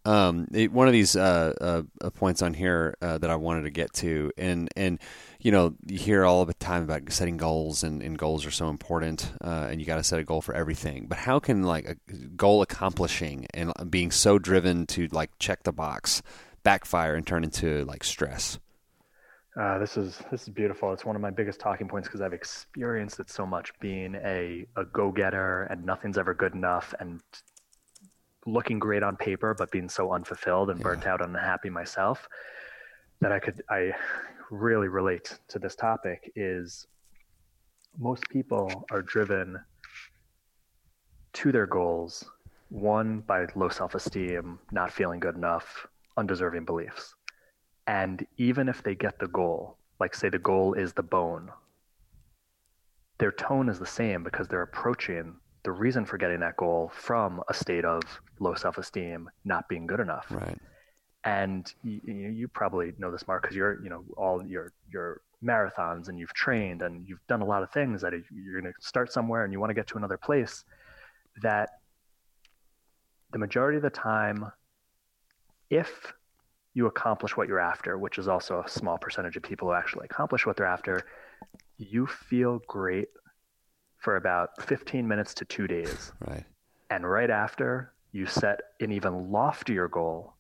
[0.07, 3.63] Um, it, one of these uh, uh, uh, points on here uh, that I wanted
[3.63, 4.99] to get to, and and
[5.41, 8.69] you know, you hear all the time about setting goals, and, and goals are so
[8.69, 11.07] important, uh, and you got to set a goal for everything.
[11.07, 11.97] But how can like a
[12.37, 16.23] goal accomplishing and being so driven to like check the box
[16.63, 18.59] backfire and turn into like stress?
[19.59, 20.93] Uh, this is this is beautiful.
[20.93, 24.67] It's one of my biggest talking points because I've experienced it so much being a,
[24.77, 27.23] a go getter and nothing's ever good enough and
[28.47, 32.29] looking great on paper but being so unfulfilled and burnt out and unhappy myself
[33.21, 33.93] that I could I
[34.51, 36.87] really relate to this topic is
[37.99, 39.59] most people are driven
[41.33, 42.25] to their goals
[42.69, 47.15] one by low self-esteem, not feeling good enough, undeserving beliefs.
[47.87, 51.51] And even if they get the goal, like say the goal is the bone,
[53.19, 57.43] their tone is the same because they're approaching the reason for getting that goal from
[57.49, 58.03] a state of
[58.39, 60.27] low self-esteem, not being good enough.
[60.31, 60.59] Right.
[61.25, 66.09] And you, you, probably know this, Mark, because you're, you know, all your your marathons
[66.09, 69.11] and you've trained and you've done a lot of things that you're going to start
[69.11, 70.65] somewhere and you want to get to another place.
[71.43, 71.71] That
[73.33, 74.53] the majority of the time,
[75.71, 76.13] if
[76.75, 80.05] you accomplish what you're after, which is also a small percentage of people who actually
[80.05, 81.07] accomplish what they're after,
[81.79, 83.09] you feel great
[84.05, 86.13] for about 15 minutes to two days.
[86.29, 86.45] Right.
[86.91, 90.35] And right after, you set an even loftier goal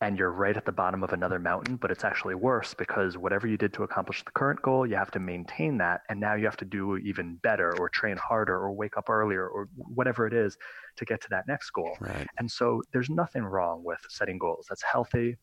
[0.00, 3.46] and you're right at the bottom of another mountain, but it's actually worse because whatever
[3.46, 6.00] you did to accomplish the current goal, you have to maintain that.
[6.08, 9.46] And now you have to do even better or train harder or wake up earlier
[9.46, 10.56] or whatever it is
[10.96, 11.94] to get to that next goal.
[12.00, 12.26] Right.
[12.38, 14.64] And so there's nothing wrong with setting goals.
[14.70, 15.36] That's healthy.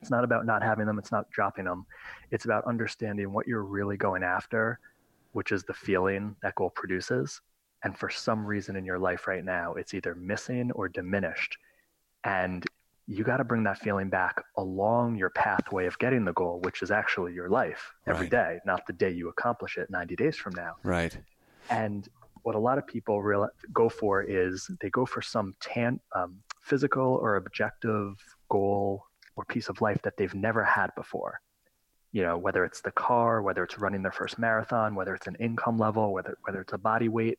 [0.00, 1.86] It's not about not having them, it's not dropping them.
[2.32, 4.80] It's about understanding what you're really going after,
[5.32, 7.40] which is the feeling that goal produces.
[7.84, 11.56] And for some reason in your life right now, it's either missing or diminished.
[12.24, 12.64] And
[13.06, 16.82] you got to bring that feeling back along your pathway of getting the goal, which
[16.82, 18.30] is actually your life every Right.
[18.30, 20.76] day, not the day you accomplish it 90 days from now.
[20.84, 21.18] Right.
[21.70, 22.08] And
[22.42, 26.42] what a lot of people real, go for is they go for some tan, um,
[26.62, 28.14] physical or objective
[28.48, 31.40] goal or piece of life that they've never had before.
[32.12, 35.36] You know, whether it's the car, whether it's running their first marathon, whether it's an
[35.38, 37.38] income level, whether whether it's a body weight,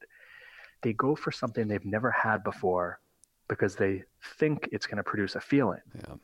[0.81, 2.99] they go for something they've never had before
[3.47, 4.03] because they
[4.39, 5.81] think it's going to produce a feeling.
[5.95, 6.15] Yeah.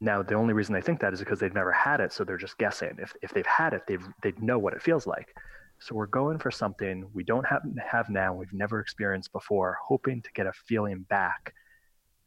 [0.00, 2.36] Now, the only reason they think that is because they've never had it, so they're
[2.36, 2.96] just guessing.
[2.98, 5.34] If if they've had it, they've they'd know what it feels like.
[5.78, 10.22] So we're going for something we don't have have now, we've never experienced before, hoping
[10.22, 11.54] to get a feeling back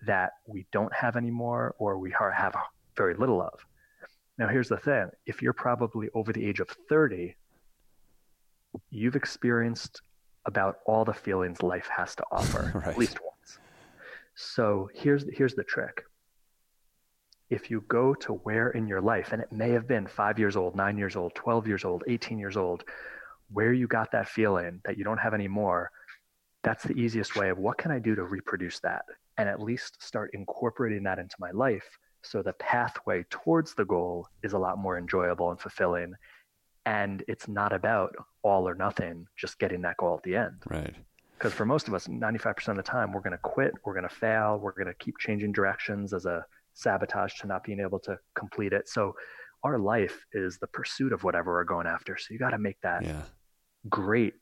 [0.05, 2.55] that we don't have anymore or we have
[2.95, 3.65] very little of.
[4.39, 7.35] Now, here's the thing: if you're probably over the age of 30,
[8.89, 10.01] you've experienced
[10.45, 12.87] about all the feelings life has to offer, Right.
[12.87, 13.59] at least once.
[14.35, 16.03] So here's here's the trick
[17.49, 20.55] if you go to where in your life, and it may have been five years
[20.55, 22.83] old, nine years old, 12 years old, 18 years old,
[23.51, 25.89] where you got that feeling that you don't have anymore,
[26.63, 29.03] that's the easiest way of what can I do to reproduce that?
[29.37, 31.89] And at least start incorporating that into my life
[32.23, 36.13] so the pathway towards the goal is a lot more enjoyable and fulfilling.
[36.85, 40.95] And it's not about all or nothing, just getting that goal at the end Right.
[41.37, 44.07] because for most of us 95% of the time we're going to quit we're going
[44.07, 47.99] to fail we're going to keep changing directions as a sabotage to not being able
[47.99, 49.13] to complete it so
[49.63, 52.79] our life is the pursuit of whatever we're going after so you got to make
[52.81, 53.23] that Yeah.
[53.89, 54.33] great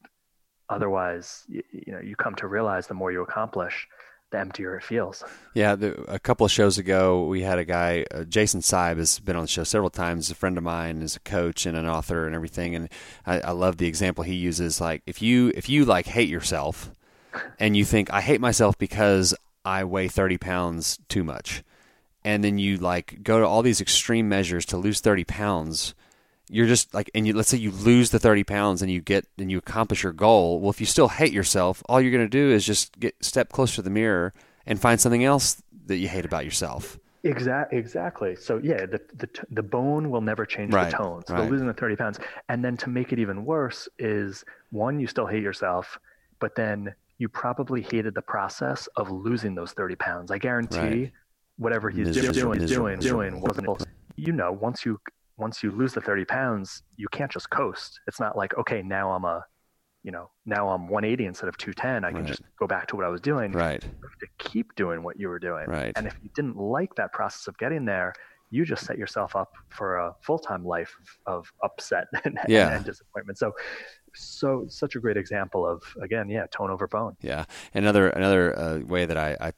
[0.70, 3.88] otherwise you, you know you come to realize the more you accomplish
[4.32, 8.06] the emptier it feels Yeah, the, a couple of shows ago, we had a guy,
[8.12, 10.30] uh, Jason Seib, has been on the show several times.
[10.30, 12.90] A friend of mine is a coach and an author and everything, and
[13.26, 14.82] I, I love the example he uses.
[14.82, 16.92] Like, if you if you like hate yourself,
[17.60, 21.64] and you think I hate myself because I weigh thirty pounds too much,
[22.24, 25.96] and then you like go to all these extreme measures to lose thirty pounds,
[26.50, 29.26] you're just like, and you let's say you lose the thirty pounds and you get
[29.38, 30.60] and you accomplish your goal.
[30.60, 33.50] Well, if you still hate yourself, all you're going to do is just get step
[33.52, 34.34] closer to the mirror
[34.66, 37.00] and find something else that you hate about yourself.
[37.24, 38.36] exactly exactly.
[38.36, 41.24] So yeah, the, the the bone will never change Right, the tone.
[41.28, 41.50] So right.
[41.52, 45.28] losing the thirty pounds, and then to make it even worse is one, you still
[45.28, 45.98] hate yourself,
[46.40, 50.30] but then you probably hated the process of losing those thirty pounds.
[50.32, 51.12] I guarantee, Right.
[51.58, 53.88] whatever he's Miserable, doing, miserable, doing, doing, wasn't.
[54.18, 55.00] You know, once you
[55.38, 58.00] once you lose the thirty pounds, you can't just coast.
[58.08, 59.44] It's not like okay, now I'm a,
[60.04, 62.06] you know, now I'm 180 instead of 210.
[62.06, 62.28] I can Right.
[62.28, 63.84] just go back to what I was doing Right.
[63.84, 65.66] you have to keep doing what you were doing.
[65.68, 65.92] Right.
[65.96, 68.14] And if you didn't like that process of getting there,
[68.50, 72.74] you just set yourself up for a full time life of upset and, Yeah.
[72.76, 73.38] and disappointment.
[73.38, 73.52] So,
[74.16, 77.16] so such a great example of again, yeah, tone over bone.
[77.22, 77.44] Yeah.
[77.74, 79.52] Another another uh, way that I, I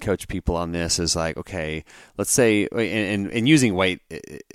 [0.00, 1.84] coach people on this is like, okay,
[2.16, 4.00] let's say, and, and, using weight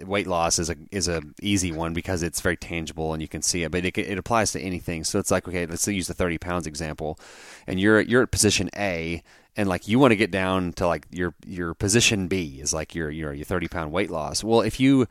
[0.01, 3.41] weight loss is a is a easy one because it's very tangible and you can
[3.41, 5.03] see it, but it it applies to anything.
[5.03, 7.19] So it's like, okay, let's use the thirty pounds example,
[7.67, 9.23] and you're you're at position A.
[9.55, 12.95] And like you want to get down to like your your position B is like
[12.95, 14.43] your your your thirty pound weight loss.
[14.43, 15.07] Well, if you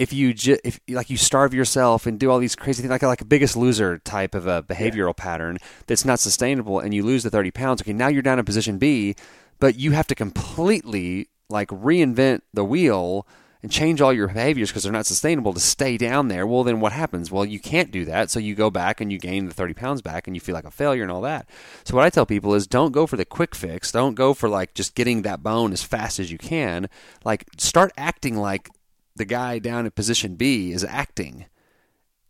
[0.00, 3.02] if you ju- if like you starve yourself and do all these crazy things like
[3.02, 7.22] like a biggest loser type of a behavioral pattern that's not sustainable and you lose
[7.22, 9.14] the 30 pounds okay now you're down in position b
[9.60, 13.26] but you have to completely like reinvent the wheel
[13.62, 16.46] and change all your behaviors because they're not sustainable to stay down there.
[16.46, 17.30] Well then what happens?
[17.30, 18.30] Well you can't do that.
[18.30, 20.64] So you go back and you gain the 30 pounds back and you feel like
[20.64, 21.48] a failure and all that.
[21.84, 23.92] So what i tell people is don't go for the quick fix.
[23.92, 26.88] Don't go for like just getting that bone as fast as you can.
[27.24, 28.70] Like start acting like
[29.16, 31.46] the guy down at position B is acting.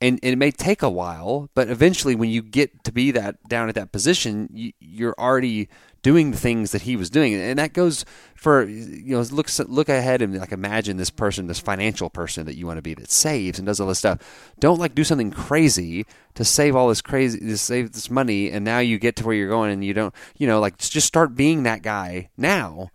[0.03, 3.36] And, and it may take a while, but eventually, when you get to be that
[3.48, 5.68] down at that position, you, you're already
[6.03, 9.88] doing the things that he was doing, and that goes for you know look look
[9.88, 13.11] ahead and like imagine this person, this financial person that you want to be that
[13.11, 14.18] saves and does all this stuff.
[14.59, 18.64] Don't like do something crazy to save all this crazy to save this money, and
[18.64, 21.34] now you get to where you're going, and you don't you know like just start
[21.34, 22.90] being that guy now,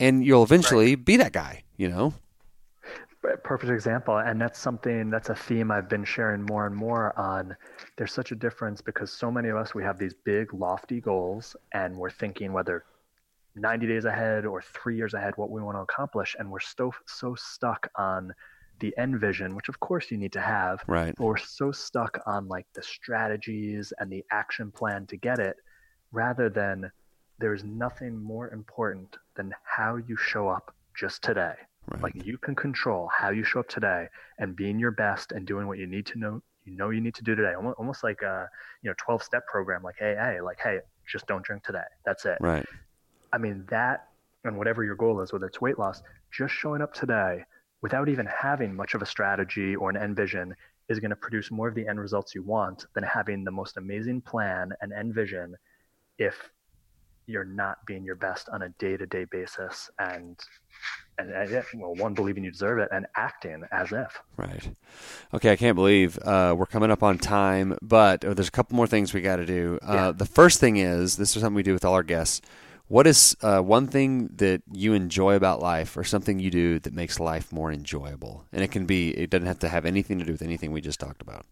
[0.00, 1.62] and you'll eventually be that guy.
[1.76, 2.14] You know
[3.36, 7.56] perfect example and that's something that's a theme i've been sharing more and more on.
[7.96, 11.56] There's such a difference because so many of us we have these big lofty goals
[11.72, 12.84] and we're thinking whether
[13.54, 16.92] 90 days ahead or three years ahead what we want to accomplish and we're so
[17.06, 18.32] so stuck on
[18.80, 21.14] the end vision which of course you need to have right.
[21.16, 25.56] but we're so stuck on like the strategies and the action plan to get it
[26.12, 26.90] rather than
[27.40, 31.54] there's nothing more important than how you show up just today
[31.90, 32.02] Right.
[32.02, 34.06] like you can control how you show up today
[34.38, 37.14] and being your best and doing what you need to know you know you need
[37.14, 37.54] to do today.
[37.54, 38.48] Almost, almost like a
[38.82, 40.78] you know 12 step program like hey like hey
[41.10, 41.88] just don't drink today.
[42.04, 42.38] That's it.
[42.40, 42.66] right
[43.32, 44.08] I mean that
[44.44, 47.44] and whatever your goal is whether it's weight loss just showing up today
[47.80, 50.54] without even having much of a strategy or an end vision
[50.88, 53.76] is going to produce more of the end results you want than having the most
[53.76, 55.54] amazing plan and end vision
[56.18, 56.50] if
[57.26, 60.38] you're not being your best on a day-to-day basis and
[61.18, 64.70] and, and yeah, well one believing you deserve it and acting as if Right.
[65.34, 68.76] Okay, I can't believe uh, we're coming up on time, but oh, there's a couple
[68.76, 69.78] more things we got to do.
[69.82, 70.12] Uh, Yeah.
[70.12, 72.40] The first thing is this is something we do with all our guests.
[72.86, 76.94] What is uh, one thing that you enjoy about life, or something you do that
[76.94, 78.46] makes life more enjoyable?
[78.50, 79.10] And it can be.
[79.10, 81.44] It doesn't have to have anything to do with anything we just talked about.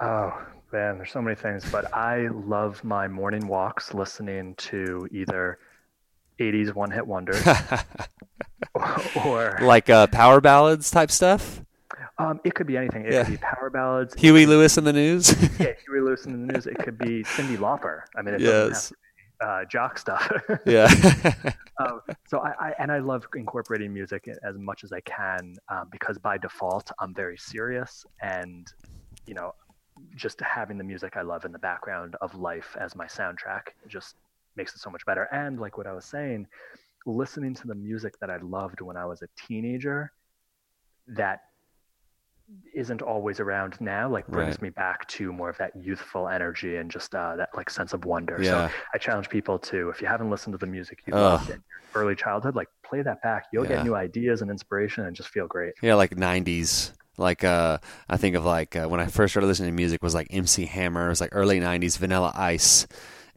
[0.00, 0.30] Oh
[0.72, 5.58] man, there's so many things, but I love my morning walks listening to either
[6.38, 7.42] 80s one hit wonders
[9.26, 11.62] or like uh, power ballads type stuff.
[12.18, 13.04] um, it could be anything.
[13.06, 13.24] It Yeah.
[13.24, 14.14] could be power ballads.
[14.14, 15.30] Huey could Lewis and the News.
[15.58, 16.66] Yeah, Huey Lewis and the News.
[16.66, 18.02] It could be Cyndi Lauper.
[18.16, 18.88] I mean, it doesn't have yes.
[18.88, 18.98] to be,
[19.46, 20.30] uh, jock stuff.
[20.66, 20.88] Yeah.
[21.78, 25.88] um, so I, I and I love incorporating music as much as I can um,
[25.92, 28.66] because by default I'm very serious and
[29.26, 29.54] you know
[30.16, 34.16] just having the music I love in the background of life as my soundtrack just
[34.56, 35.24] makes it so much better.
[35.32, 36.46] And like what I was saying,
[37.06, 40.12] listening to the music that I loved when I was a teenager,
[41.08, 41.40] that
[42.74, 44.62] isn't always around now like brings Right.
[44.62, 48.04] me back to more of that youthful energy and just uh, that like sense of
[48.06, 48.68] wonder Yeah.
[48.68, 51.56] so i challenge people to if you haven't listened to the music you loved in
[51.56, 53.70] your early childhood like play that back you'll Yeah.
[53.76, 56.92] get new ideas and inspiration and just feel great Yeah, like '90s.
[57.18, 57.78] Like uh,
[58.08, 60.66] I think of like uh, when I first started listening to music was like MC
[60.66, 61.06] Hammer.
[61.06, 62.86] It was like early '90s, Vanilla Ice,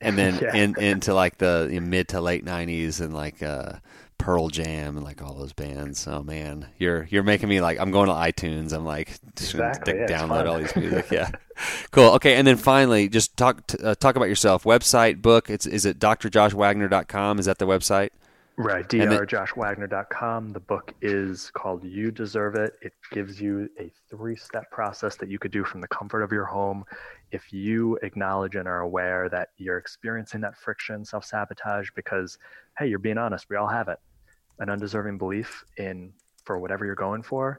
[0.02, 0.56] and then Yeah.
[0.56, 3.74] in, into like the mid to late '90s and like uh,
[4.18, 6.08] Pearl Jam and like all those bands.
[6.08, 8.74] Oh man, you're you're making me like I'm going to iTunes.
[8.74, 11.08] I'm like Exactly, to yeah, download all these music.
[11.12, 11.30] Yeah,
[11.92, 12.12] cool.
[12.16, 14.64] Okay, and then finally, just talk t- uh, talk about yourself.
[14.64, 15.50] Website, book.
[15.50, 17.40] It's is it drjoshwagner.com?
[17.40, 18.10] Is that the website?
[18.58, 22.74] Right drjoshwagner.com the book is called you deserve it.
[22.82, 26.46] It gives you a three-step process that you could do from the comfort of your
[26.46, 26.84] home.
[27.32, 32.38] If you acknowledge and are aware that you're experiencing that friction self-sabotage because
[32.78, 34.00] hey you're being honest we all have it.
[34.60, 37.58] An undeserving belief in for whatever you're going for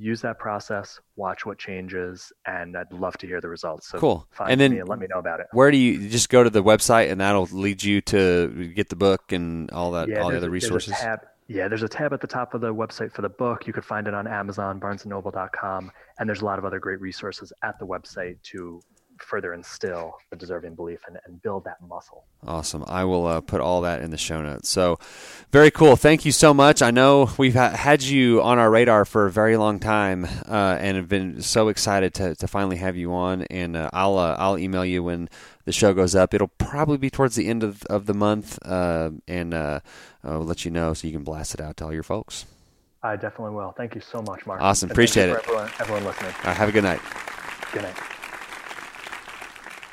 [0.00, 4.26] use that process watch what changes and i'd love to hear the results so Cool.
[4.30, 6.28] find And then- me and let me know about it Where do you you just
[6.30, 10.08] go to the website and that'll lead you to get the book and all that
[10.16, 10.94] all the other a- there's resources?
[10.98, 13.66] tab- yeah, there's a tab at the top of the website for the book.
[13.66, 17.52] You could find it on Amazon, BarnesandNoble.com, and there's a lot of other great resources
[17.64, 18.80] at the website to
[19.22, 22.24] further instill the deserving belief and, and build that muscle.
[22.46, 22.84] Awesome.
[22.86, 24.68] I will uh, put all that in the show notes.
[24.68, 24.98] So,
[25.50, 25.96] very cool.
[25.96, 26.82] Thank you so much.
[26.82, 30.76] I know we've ha- had you on our radar for a very long time, uh,
[30.80, 33.42] and have been so excited to, to finally have you on.
[33.42, 35.28] And uh, I'll uh, I'll email you when
[35.64, 36.34] the show goes up.
[36.34, 39.80] It'll probably be towards the end of, of the month, uh, and uh,
[40.24, 42.46] I'll let you know so you can blast it out to all your folks.
[43.02, 43.72] I definitely will.
[43.72, 44.60] Thank you so much, Mark.
[44.60, 44.88] Awesome.
[44.88, 45.36] And Appreciate it.
[45.36, 46.32] Everyone, everyone listening.
[46.32, 47.00] All right, have a good night.
[47.72, 47.96] Good night.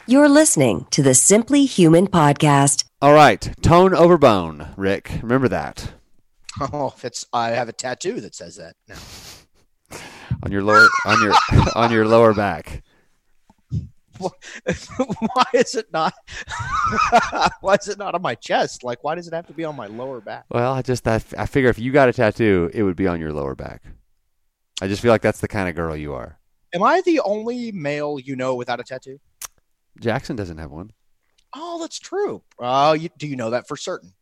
[0.09, 2.85] You're listening to the Simply Human podcast.
[3.01, 5.19] All right, tone over bone, Rick.
[5.21, 5.91] Remember that.
[6.61, 9.99] Oh, if it's I have a tattoo that says that now.
[10.43, 11.33] on your lower on your
[11.75, 12.83] on your lower back.
[14.17, 16.13] why is it not?
[17.59, 18.85] why is it not on my chest?
[18.85, 20.45] Like, why does it have to be on my lower back?
[20.49, 23.19] Well, I just I, I figure if you got a tattoo, it would be on
[23.19, 23.83] your lower back.
[24.81, 26.39] I just feel like that's the kind of girl you are.
[26.73, 29.19] Am I the only male you know without a tattoo?
[29.99, 30.91] Jackson doesn't have one.
[31.55, 32.43] Oh, that's true.
[32.59, 34.13] Uh, you, do you know that for certain?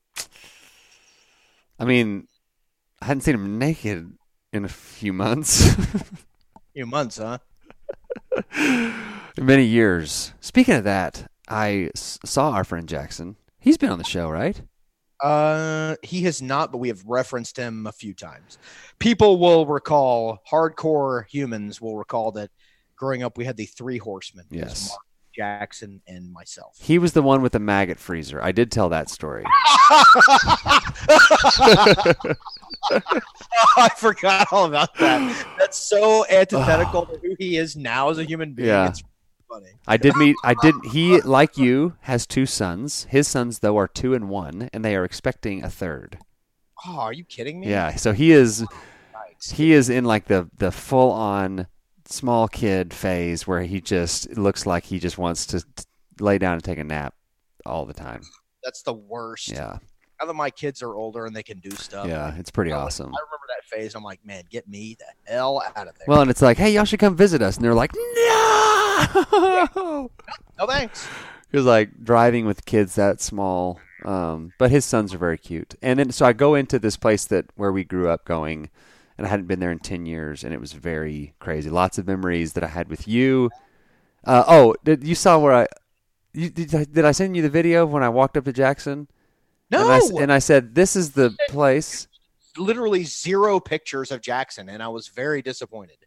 [1.79, 2.27] I mean,
[3.01, 4.13] I hadn't seen him naked
[4.53, 5.75] in a few months.
[6.73, 7.37] Few months, huh?
[9.37, 10.33] Many years.
[10.41, 13.37] Speaking of that, I s- saw our friend Jackson.
[13.59, 14.61] He's been on the show, right?
[15.23, 18.57] Uh, he has not, but we have referenced him a few times.
[18.99, 22.51] People will recall, hardcore humans will recall that
[22.97, 24.45] growing up we had the three horsemen.
[24.51, 24.93] Yes.
[25.37, 26.77] Mark, Jackson, and myself.
[26.79, 28.41] He was the one with the maggot freezer.
[28.41, 29.43] I did tell that story.
[33.77, 35.45] I forgot all about that.
[35.57, 38.69] That's so antithetical to who he is now as a human being.
[38.69, 38.89] Yeah.
[38.89, 39.03] It's
[39.49, 39.71] funny.
[39.87, 40.35] I did meet.
[40.43, 40.75] I did.
[40.91, 43.05] He, like you, has two sons.
[43.09, 46.19] His sons, though, are two and one, and they are expecting a third.
[46.85, 47.69] Oh, are you kidding me?
[47.69, 47.95] Yeah.
[47.95, 48.61] So he is.
[48.61, 49.51] Yikes.
[49.53, 51.67] He is in like the the full on
[52.07, 55.63] small kid phase where he just looks like he just wants to
[56.19, 57.13] lay down and take a nap
[57.65, 58.21] all the time.
[58.63, 59.49] That's the worst.
[59.49, 59.77] Yeah.
[60.19, 62.07] Now that my kids are older and they can do stuff.
[62.07, 62.35] Yeah.
[62.37, 63.07] It's pretty I- awesome.
[63.07, 63.95] I remember that phase.
[63.95, 66.05] I'm like, man, get me the hell out of there.
[66.07, 69.29] Well, and it's like, hey, y'all should come visit us, and they're like, no.
[70.59, 71.07] no thanks.
[71.51, 73.79] It was like driving with kids that small.
[74.03, 75.75] Um, but his sons are very cute.
[75.81, 78.69] And then so I go into this place that where we grew up going,
[79.17, 81.69] and I hadn't been there in ten years, and it was very crazy.
[81.69, 83.49] Lots of memories that I had with you.
[84.23, 85.67] Uh, oh, did you saw where I?
[86.33, 88.53] You, did, I- did I send you the video of when I walked up to
[88.53, 89.07] Jackson?
[89.71, 92.07] No, And I, and I said, "This is the place."
[92.57, 95.97] literally zero pictures of Jackson, and I was very disappointed.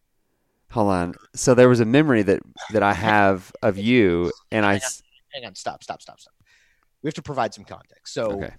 [0.71, 1.15] Hold on.
[1.35, 2.41] So there was a memory that
[2.73, 4.77] that I have of you, and I.
[4.77, 5.03] s-
[5.35, 6.33] Hang on, stop, stop, stop, stop.
[7.03, 8.15] We have to provide some context.
[8.15, 8.55] So, Okay.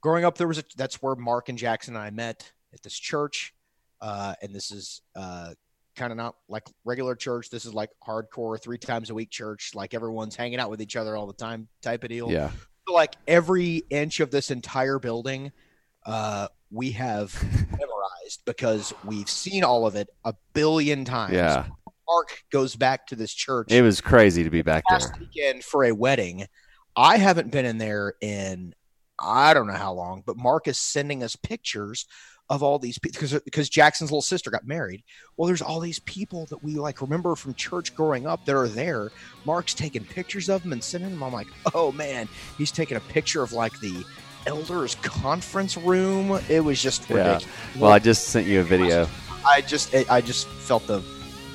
[0.00, 2.98] growing up, there was a that's where Mark and Jackson and I met at this
[2.98, 3.54] church,
[4.00, 5.54] uh, and this is uh,
[5.96, 7.50] kind of not like regular church.
[7.50, 9.72] This is like hardcore, three times a week church.
[9.74, 12.30] Like everyone's hanging out with each other all the time, type of deal.
[12.30, 12.50] Yeah.
[12.88, 15.52] So, like every inch of this entire building,
[16.06, 17.34] uh, we have
[17.70, 21.34] memorized because we've seen all of it a billion times.
[21.34, 21.66] Yeah.
[22.08, 25.20] Mark goes back to this church It was crazy to be back last there.
[25.20, 26.46] weekend for a wedding.
[26.96, 28.74] I haven't been in there in
[29.20, 32.06] I don't know how long, but Mark is sending us pictures
[32.48, 35.04] of all these people because because Jackson's little sister got married.
[35.36, 38.68] Well, there's all these people that we like remember from church growing up that are
[38.68, 39.10] there.
[39.44, 41.22] Mark's taking pictures of them and sending them.
[41.22, 44.04] I'm like, oh man, he's taking a picture of like the
[44.46, 46.40] elders conference room.
[46.48, 47.16] It was just Yeah.
[47.16, 47.46] ridiculous.
[47.78, 49.06] Well, I just sent you a video.
[49.46, 51.02] I just I just felt the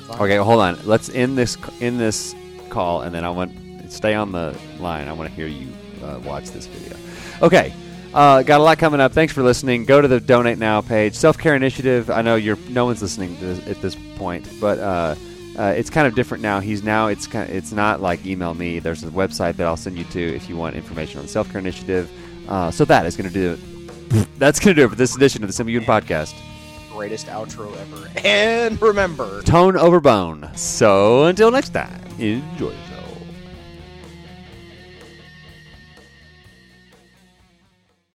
[0.08, 0.78] Okay, hold on.
[0.86, 2.34] Let's end this end this
[2.70, 3.52] call, and then I want
[3.92, 5.08] stay on the line.
[5.08, 5.68] I want to hear you
[6.02, 6.96] uh, watch this video.
[7.42, 7.72] Okay,
[8.14, 9.12] uh, got a lot coming up.
[9.12, 9.84] Thanks for listening.
[9.84, 11.14] Go to the donate now page.
[11.14, 12.10] Self care initiative.
[12.10, 15.14] I know you're no one's listening to this, at this point, but uh,
[15.58, 16.60] uh, it's kind of different now.
[16.60, 18.78] He's now it's kind it's not like email me.
[18.78, 21.50] There's a website that I'll send you to if you want information on the self
[21.50, 22.10] care initiative.
[22.48, 24.28] Uh, so that is going to do it.
[24.38, 26.34] That's going to do it for this edition of the Simple Podcast.
[26.92, 28.08] greatest outro ever.
[28.24, 29.42] And remember.
[29.42, 30.48] Tone over bone.
[30.54, 32.72] So until next time, enjoy.